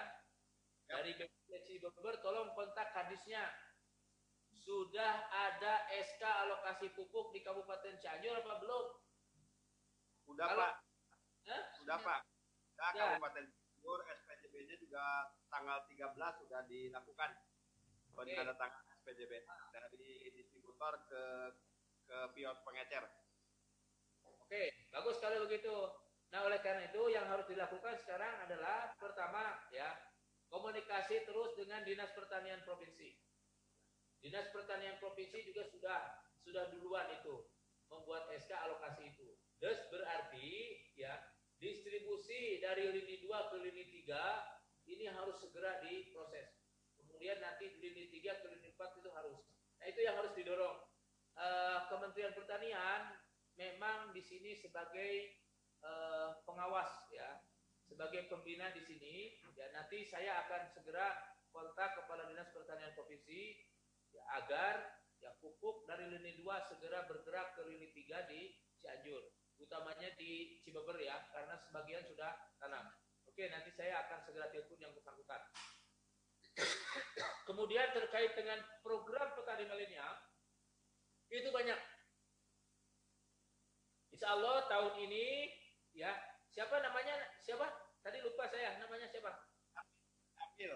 [0.87, 3.43] dari BPC Beber tolong kontak kadisnya.
[4.63, 8.85] Sudah ada SK alokasi pupuk di Kabupaten Cianjur apa belum?
[10.23, 10.73] Sudah Kalau, Pak.
[11.51, 11.63] Eh?
[11.83, 12.19] Sudah Pak.
[12.71, 12.99] Sudah ya.
[13.19, 15.03] Kabupaten Cianjur SPJBJ juga
[15.51, 17.31] tanggal 13 sudah dilakukan.
[18.13, 18.39] Okay.
[18.39, 19.31] Penandatanganan PJB
[19.75, 21.23] dari distributor ke
[22.07, 23.03] ke piot pengecer.
[24.23, 25.75] Oke, bagus kalau begitu.
[26.29, 29.93] Nah, oleh karena itu yang harus dilakukan sekarang adalah pertama ya,
[30.49, 33.22] komunikasi terus dengan Dinas Pertanian Provinsi.
[34.23, 35.99] Dinas Pertanian Provinsi juga sudah
[36.39, 37.51] sudah duluan itu
[37.91, 39.35] membuat SK alokasi itu.
[39.59, 41.11] Terus berarti ya,
[41.59, 46.63] distribusi dari lini 2 ke lini 3 ini harus segera diproses
[47.23, 49.39] kemudian nanti lini 3 ke lini 4 itu harus.
[49.79, 50.75] Nah, itu yang harus didorong.
[51.39, 51.47] E,
[51.87, 53.15] Kementerian Pertanian
[53.55, 55.39] memang di sini sebagai
[55.79, 55.91] e,
[56.43, 57.39] pengawas ya,
[57.87, 59.39] sebagai pembina di sini.
[59.55, 61.15] Ya, nanti saya akan segera
[61.55, 63.55] kontak Kepala Dinas Pertanian Provinsi
[64.13, 64.75] ya, agar
[65.19, 69.23] ya pupuk dari lini 2 segera bergerak ke lini 3 di Cianjur,
[69.59, 72.93] utamanya di Cibeber ya, karena sebagian sudah tanam.
[73.27, 75.41] Oke, nanti saya akan segera telepon yang bersangkutan.
[77.49, 80.13] Kemudian terkait dengan program petani milenial,
[81.33, 81.79] itu banyak.
[84.13, 85.49] Insya Allah tahun ini,
[85.97, 86.13] ya
[86.53, 87.17] siapa namanya?
[87.41, 87.65] Siapa?
[88.05, 89.31] Tadi lupa saya, namanya siapa?
[90.37, 90.73] Kamil.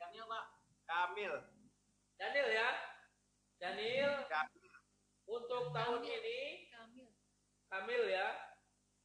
[0.00, 0.44] Kamil Pak.
[0.88, 1.32] Kamil.
[2.20, 2.68] Daniel ya.
[3.56, 4.12] Daniel.
[4.28, 4.76] Kamil.
[5.24, 7.08] Untuk tahun ini, Kamil.
[7.72, 8.28] Kamil ya.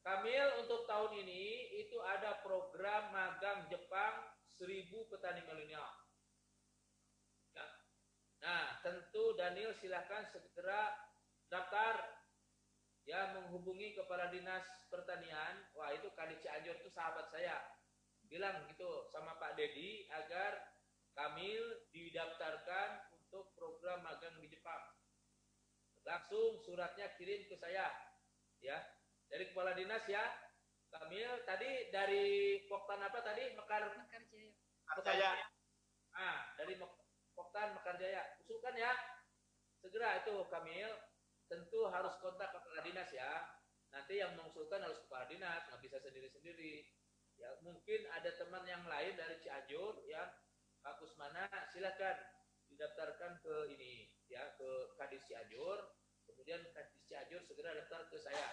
[0.03, 5.87] Kamil untuk tahun ini itu ada program magang Jepang seribu petani milenial.
[8.45, 10.93] Nah, tentu Daniel silahkan segera
[11.49, 11.97] daftar
[13.09, 15.65] ya menghubungi kepala dinas pertanian.
[15.73, 17.57] Wah, itu Kadis Cianjur itu sahabat saya.
[18.29, 20.61] Bilang gitu sama Pak Dedi agar
[21.17, 23.14] Kamil didaftarkan
[23.85, 24.81] program magang di Jepang.
[26.09, 27.85] Langsung suratnya kirim ke saya.
[28.57, 28.81] Ya,
[29.29, 30.25] dari kepala dinas ya.
[30.89, 33.53] Kamil tadi dari Poktan apa tadi?
[33.53, 34.49] Mekar Mekar Jaya.
[34.89, 35.45] Mekar Jaya.
[36.17, 37.05] Ah, dari Mekar
[37.37, 38.25] Poktan Mekarjaya.
[38.41, 38.89] Usulkan ya.
[39.77, 40.89] Segera itu Kamil.
[41.45, 43.53] Tentu harus kontak kepala dinas ya.
[43.93, 46.89] Nanti yang mengusulkan harus kepala dinas, nggak bisa sendiri-sendiri.
[47.37, 50.25] Ya, mungkin ada teman yang lain dari Cianjur ya.
[50.81, 52.34] Pak Kusmana silakan
[52.75, 55.95] didaftarkan ke ini ya ke Kadis Cianjur.
[56.27, 58.51] Kemudian Kadis Cianjur segera daftar ke saya.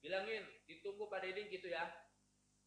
[0.00, 1.90] Bilangin, ditunggu Pak Deding gitu ya.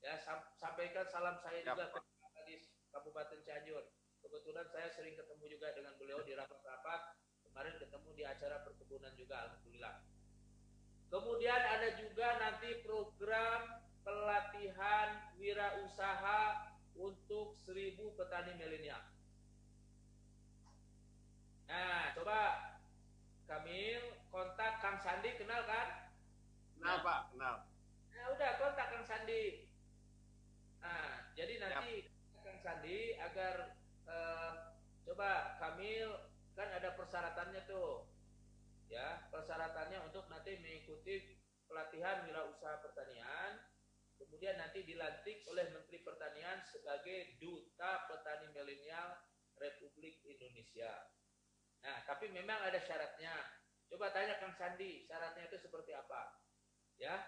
[0.04, 0.20] Ya,
[0.60, 2.00] sampaikan salam saya juga ke
[2.36, 3.96] Kadis Kabupaten Cianjur.
[4.20, 7.16] Kebetulan saya sering ketemu juga dengan beliau di rapat-rapat.
[7.48, 10.04] Kemarin ketemu di acara perkebunan juga, Alhamdulillah.
[11.08, 13.62] Kemudian ada juga nanti program
[14.02, 19.13] pelatihan wirausaha untuk seribu petani milenial.
[21.74, 22.40] Nah, coba
[23.50, 26.14] Kamil kontak Kang Sandi kenal kan?
[26.78, 27.56] Kenal nah, Pak, kenal.
[28.14, 29.66] Nah, udah kontak Kang Sandi.
[30.86, 32.42] Nah, jadi nanti ya.
[32.46, 33.74] Kang Sandi agar
[34.06, 36.14] uh, coba Kamil
[36.54, 38.06] kan ada persyaratannya tuh
[38.86, 43.58] ya persyaratannya untuk nanti mengikuti pelatihan wirausaha pertanian,
[44.22, 49.18] kemudian nanti dilantik oleh Menteri Pertanian sebagai Duta Petani Milenial
[49.58, 51.13] Republik Indonesia.
[51.84, 53.36] Nah, tapi memang ada syaratnya.
[53.92, 56.40] Coba tanya Kang Sandi, syaratnya itu seperti apa?
[56.96, 57.20] Ya.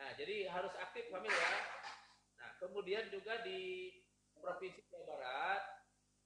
[0.00, 1.50] Nah, jadi harus aktif kami ya.
[2.40, 3.92] Nah, kemudian juga di
[4.34, 5.62] Provinsi Jawa Barat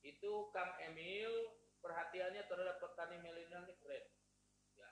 [0.07, 4.05] itu Kang Emil perhatiannya terhadap petani milenial ini keren.
[4.79, 4.91] Ya.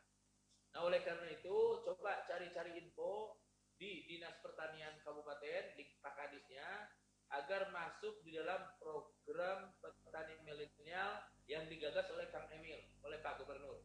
[0.75, 3.39] Nah, oleh karena itu coba cari-cari info
[3.79, 6.91] di Dinas Pertanian Kabupaten di Pakadisnya
[7.33, 13.79] agar masuk di dalam program petani milenial yang digagas oleh Kang Emil, oleh Pak Gubernur.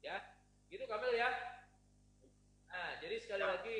[0.00, 0.22] Ya,
[0.70, 1.30] gitu Kamil ya.
[2.70, 3.74] Nah, jadi sekali lagi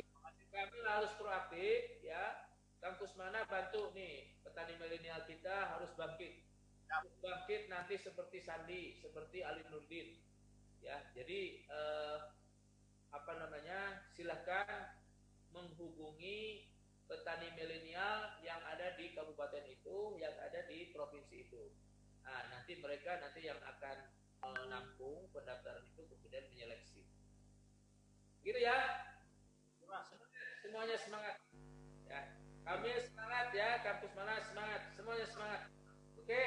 [0.50, 2.50] Kamil harus proaktif ya.
[2.80, 6.42] Kang Kusmana bantu nih petani milenial kita harus bangkit.
[7.22, 10.18] Bangkit nanti seperti Sandi, seperti Ali Nurdin.
[10.82, 12.18] Ya, jadi eh,
[13.14, 14.02] apa namanya?
[14.10, 14.96] Silahkan
[15.54, 16.66] menghubungi
[17.06, 21.70] petani milenial yang ada di kabupaten itu, yang ada di provinsi itu.
[22.30, 24.06] Nah, nanti mereka nanti yang akan
[24.54, 27.02] menampung pendaftaran itu kemudian menyeleksi.
[28.46, 28.78] Gitu ya.
[30.62, 31.42] Semuanya semangat.
[32.06, 32.38] Ya.
[32.62, 35.60] Kami semangat ya, kampus mana semangat, semuanya semangat.
[36.14, 36.42] Oke,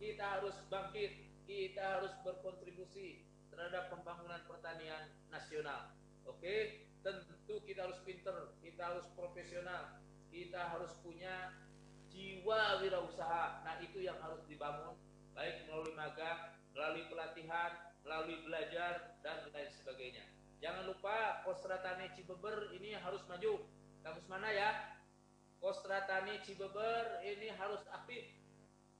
[0.00, 5.92] kita harus bangkit, kita harus berkontribusi terhadap pembangunan pertanian nasional.
[6.24, 10.00] Oke, tentu kita harus pinter, kita harus profesional,
[10.32, 11.52] kita harus punya
[12.08, 13.60] jiwa wirausaha.
[13.66, 14.96] Nah itu yang harus dibangun,
[15.40, 17.72] baik melalui magang, melalui pelatihan,
[18.04, 20.20] melalui belajar dan lain sebagainya.
[20.60, 23.64] Jangan lupa Kostra Tani Cibeber ini harus maju.
[24.04, 25.00] Kampus mana ya?
[25.56, 28.36] Kostra Tani Cibeber ini harus aktif.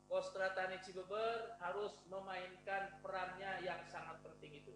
[0.09, 4.73] Kostra Tani Cibeber harus memainkan perannya yang sangat penting itu.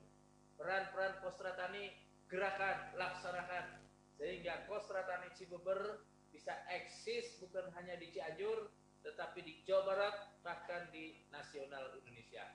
[0.61, 1.97] Peran-peran Kostra Tani
[2.29, 3.81] gerakan, laksanakan
[4.21, 8.69] sehingga Kostra Tani Cibeber bisa eksis bukan hanya di Cianjur
[9.05, 12.49] tetapi di Jawa Barat bahkan di nasional Indonesia.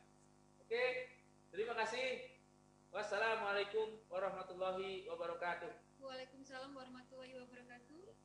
[0.66, 1.14] Oke,
[1.54, 2.34] terima kasih.
[2.90, 6.02] Wassalamualaikum warahmatullahi wabarakatuh.
[6.02, 8.18] Waalaikumsalam warahmatullahi wabarakatuh.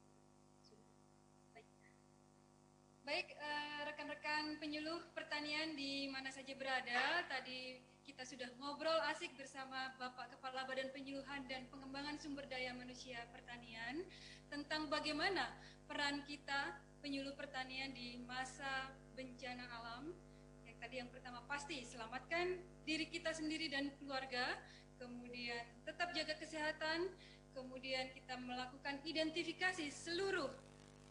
[3.05, 9.93] Baik, eh, rekan-rekan penyuluh pertanian di mana saja berada, tadi kita sudah ngobrol asik bersama
[10.01, 14.09] Bapak Kepala Badan Penyuluhan dan Pengembangan Sumber Daya Manusia Pertanian
[14.49, 15.53] tentang bagaimana
[15.85, 20.17] peran kita penyuluh pertanian di masa bencana alam.
[20.65, 22.57] Yang tadi yang pertama pasti selamatkan
[22.89, 24.57] diri kita sendiri dan keluarga,
[24.97, 27.13] kemudian tetap jaga kesehatan,
[27.53, 30.49] kemudian kita melakukan identifikasi seluruh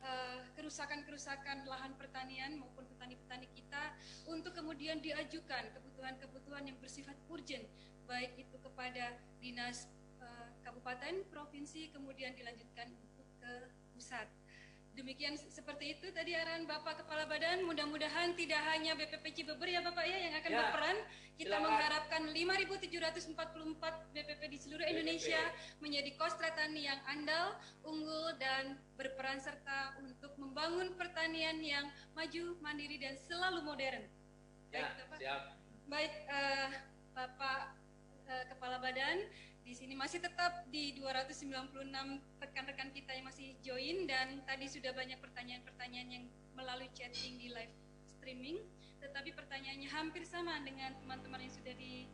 [0.04, 3.96] Eh, kerusakan-kerusakan lahan pertanian maupun petani-petani kita
[4.28, 7.64] untuk kemudian diajukan kebutuhan-kebutuhan yang bersifat urgent
[8.04, 9.88] baik itu kepada dinas
[10.20, 14.28] uh, kabupaten, provinsi, kemudian dilanjutkan untuk ke pusat.
[14.94, 17.66] Demikian seperti itu tadi arahan Bapak Kepala Badan.
[17.66, 20.98] Mudah-mudahan tidak hanya BPP Cibeber ya Bapak ya yang akan Ya, berperan.
[21.34, 21.66] Kita silakan.
[21.66, 23.34] mengharapkan 5.744
[24.14, 25.42] BPP di seluruh Indonesia
[25.82, 33.02] menjadi kostra tani yang andal, unggul dan berperan serta untuk membangun pertanian yang maju, mandiri
[33.02, 34.06] dan selalu modern.
[34.70, 35.18] Ya, Baik, Bapak.
[35.18, 35.42] siap.
[35.90, 36.70] Baik, eh,
[37.12, 37.62] Bapak
[38.30, 39.18] eh, Kepala Badan,
[39.64, 41.72] di sini masih tetap di 296
[42.44, 47.72] rekan-rekan kita yang masih join dan tadi sudah banyak pertanyaan-pertanyaan yang melalui chatting di live
[48.06, 48.60] streaming,
[49.00, 52.12] tetapi pertanyaannya hampir sama dengan teman-teman yang sudah di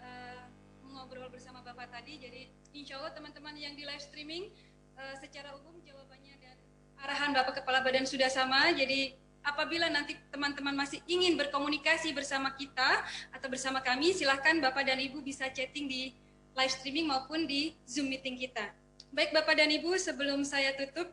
[0.00, 0.42] eh,
[0.88, 2.16] mengobrol bersama Bapak tadi.
[2.16, 4.48] Jadi insya Allah teman-teman yang di live streaming
[4.96, 6.56] eh, secara umum jawabannya dan
[7.04, 8.72] arahan Bapak Kepala Badan sudah sama.
[8.72, 9.12] Jadi
[9.44, 13.04] apabila nanti teman-teman masih ingin berkomunikasi bersama kita
[13.36, 16.24] atau bersama kami, silahkan Bapak dan Ibu bisa chatting di
[16.56, 18.72] live streaming maupun di Zoom meeting kita.
[19.12, 21.12] Baik Bapak dan Ibu, sebelum saya tutup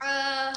[0.00, 0.52] eh,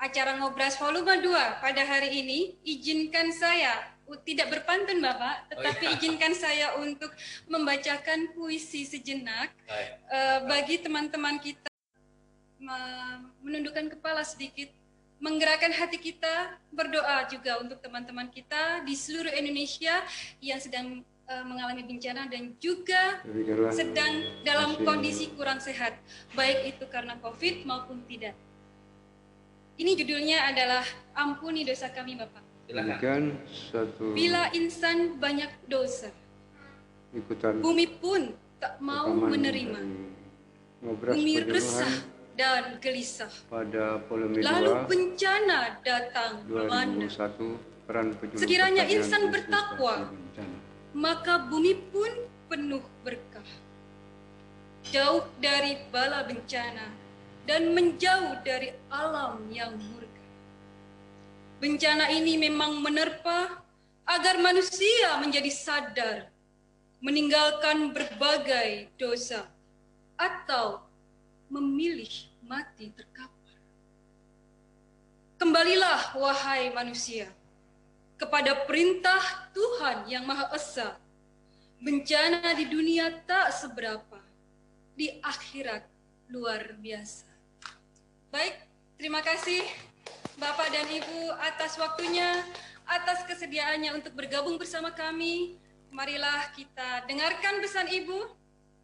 [0.00, 5.94] acara Ngobras volume 2 pada hari ini, izinkan saya uh, tidak berpantun Bapak, tetapi iya.
[5.96, 7.12] izinkan saya untuk
[7.48, 11.68] membacakan puisi sejenak eh, bagi teman-teman kita
[12.60, 14.68] me- menundukkan kepala sedikit,
[15.16, 20.04] menggerakkan hati kita, berdoa juga untuk teman-teman kita di seluruh Indonesia
[20.44, 24.12] yang sedang eh, mengalami bencana dan juga Demikianlah sedang
[24.46, 25.98] dalam Masih- kondisi kurang sehat,
[26.32, 28.34] baik itu karena COVID maupun tidak.
[29.76, 32.40] Ini judulnya adalah Ampuni dosa kami Bapak.
[32.66, 32.98] Silakan.
[32.98, 36.10] demikian satu Bila insan banyak dosa,
[37.14, 39.80] ikutan bumi pun tak mau menerima.
[40.82, 41.92] Bumi resah
[42.34, 43.30] dan gelisah.
[43.48, 50.56] pada Lalu 2 bencana datang melanda, 2001 peran penyuluh Sekiranya insan bertakwa, bencana.
[50.96, 52.08] Maka bumi pun
[52.48, 53.44] penuh berkah.
[54.86, 56.88] jauh dari bala bencana
[57.42, 60.24] dan menjauh dari alam yang murka.
[61.58, 63.66] Bencana ini memang menerpa
[64.06, 66.30] agar manusia menjadi sadar,
[67.02, 69.50] meninggalkan berbagai dosa,
[70.14, 70.86] atau
[71.50, 73.58] memilih mati terkapar.
[75.42, 77.26] Kembalilah, wahai manusia,
[78.16, 79.20] kepada perintah
[79.52, 80.96] Tuhan yang Maha Esa.
[81.76, 84.20] Bencana di dunia tak seberapa,
[84.96, 85.84] di akhirat
[86.32, 87.28] luar biasa.
[88.32, 88.56] Baik,
[88.96, 89.60] terima kasih
[90.40, 92.44] Bapak dan Ibu atas waktunya,
[92.88, 95.60] atas kesediaannya untuk bergabung bersama kami.
[95.92, 98.32] Marilah kita dengarkan pesan Ibu,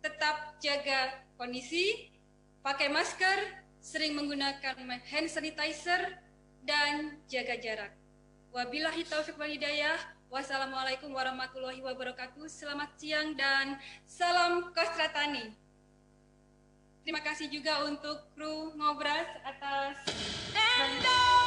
[0.04, 2.12] tetap jaga kondisi,
[2.60, 4.76] pakai masker, sering menggunakan
[5.08, 6.20] hand sanitizer,
[6.62, 8.01] dan jaga jarak.
[8.52, 9.96] Wabillahi taufiq wal hidayah.
[10.28, 12.44] Wassalamualaikum warahmatullahi wabarakatuh.
[12.52, 15.56] Selamat siang dan salam Kostratani.
[17.00, 19.96] Terima kasih juga untuk kru Ngobras atas
[20.52, 21.41] Sama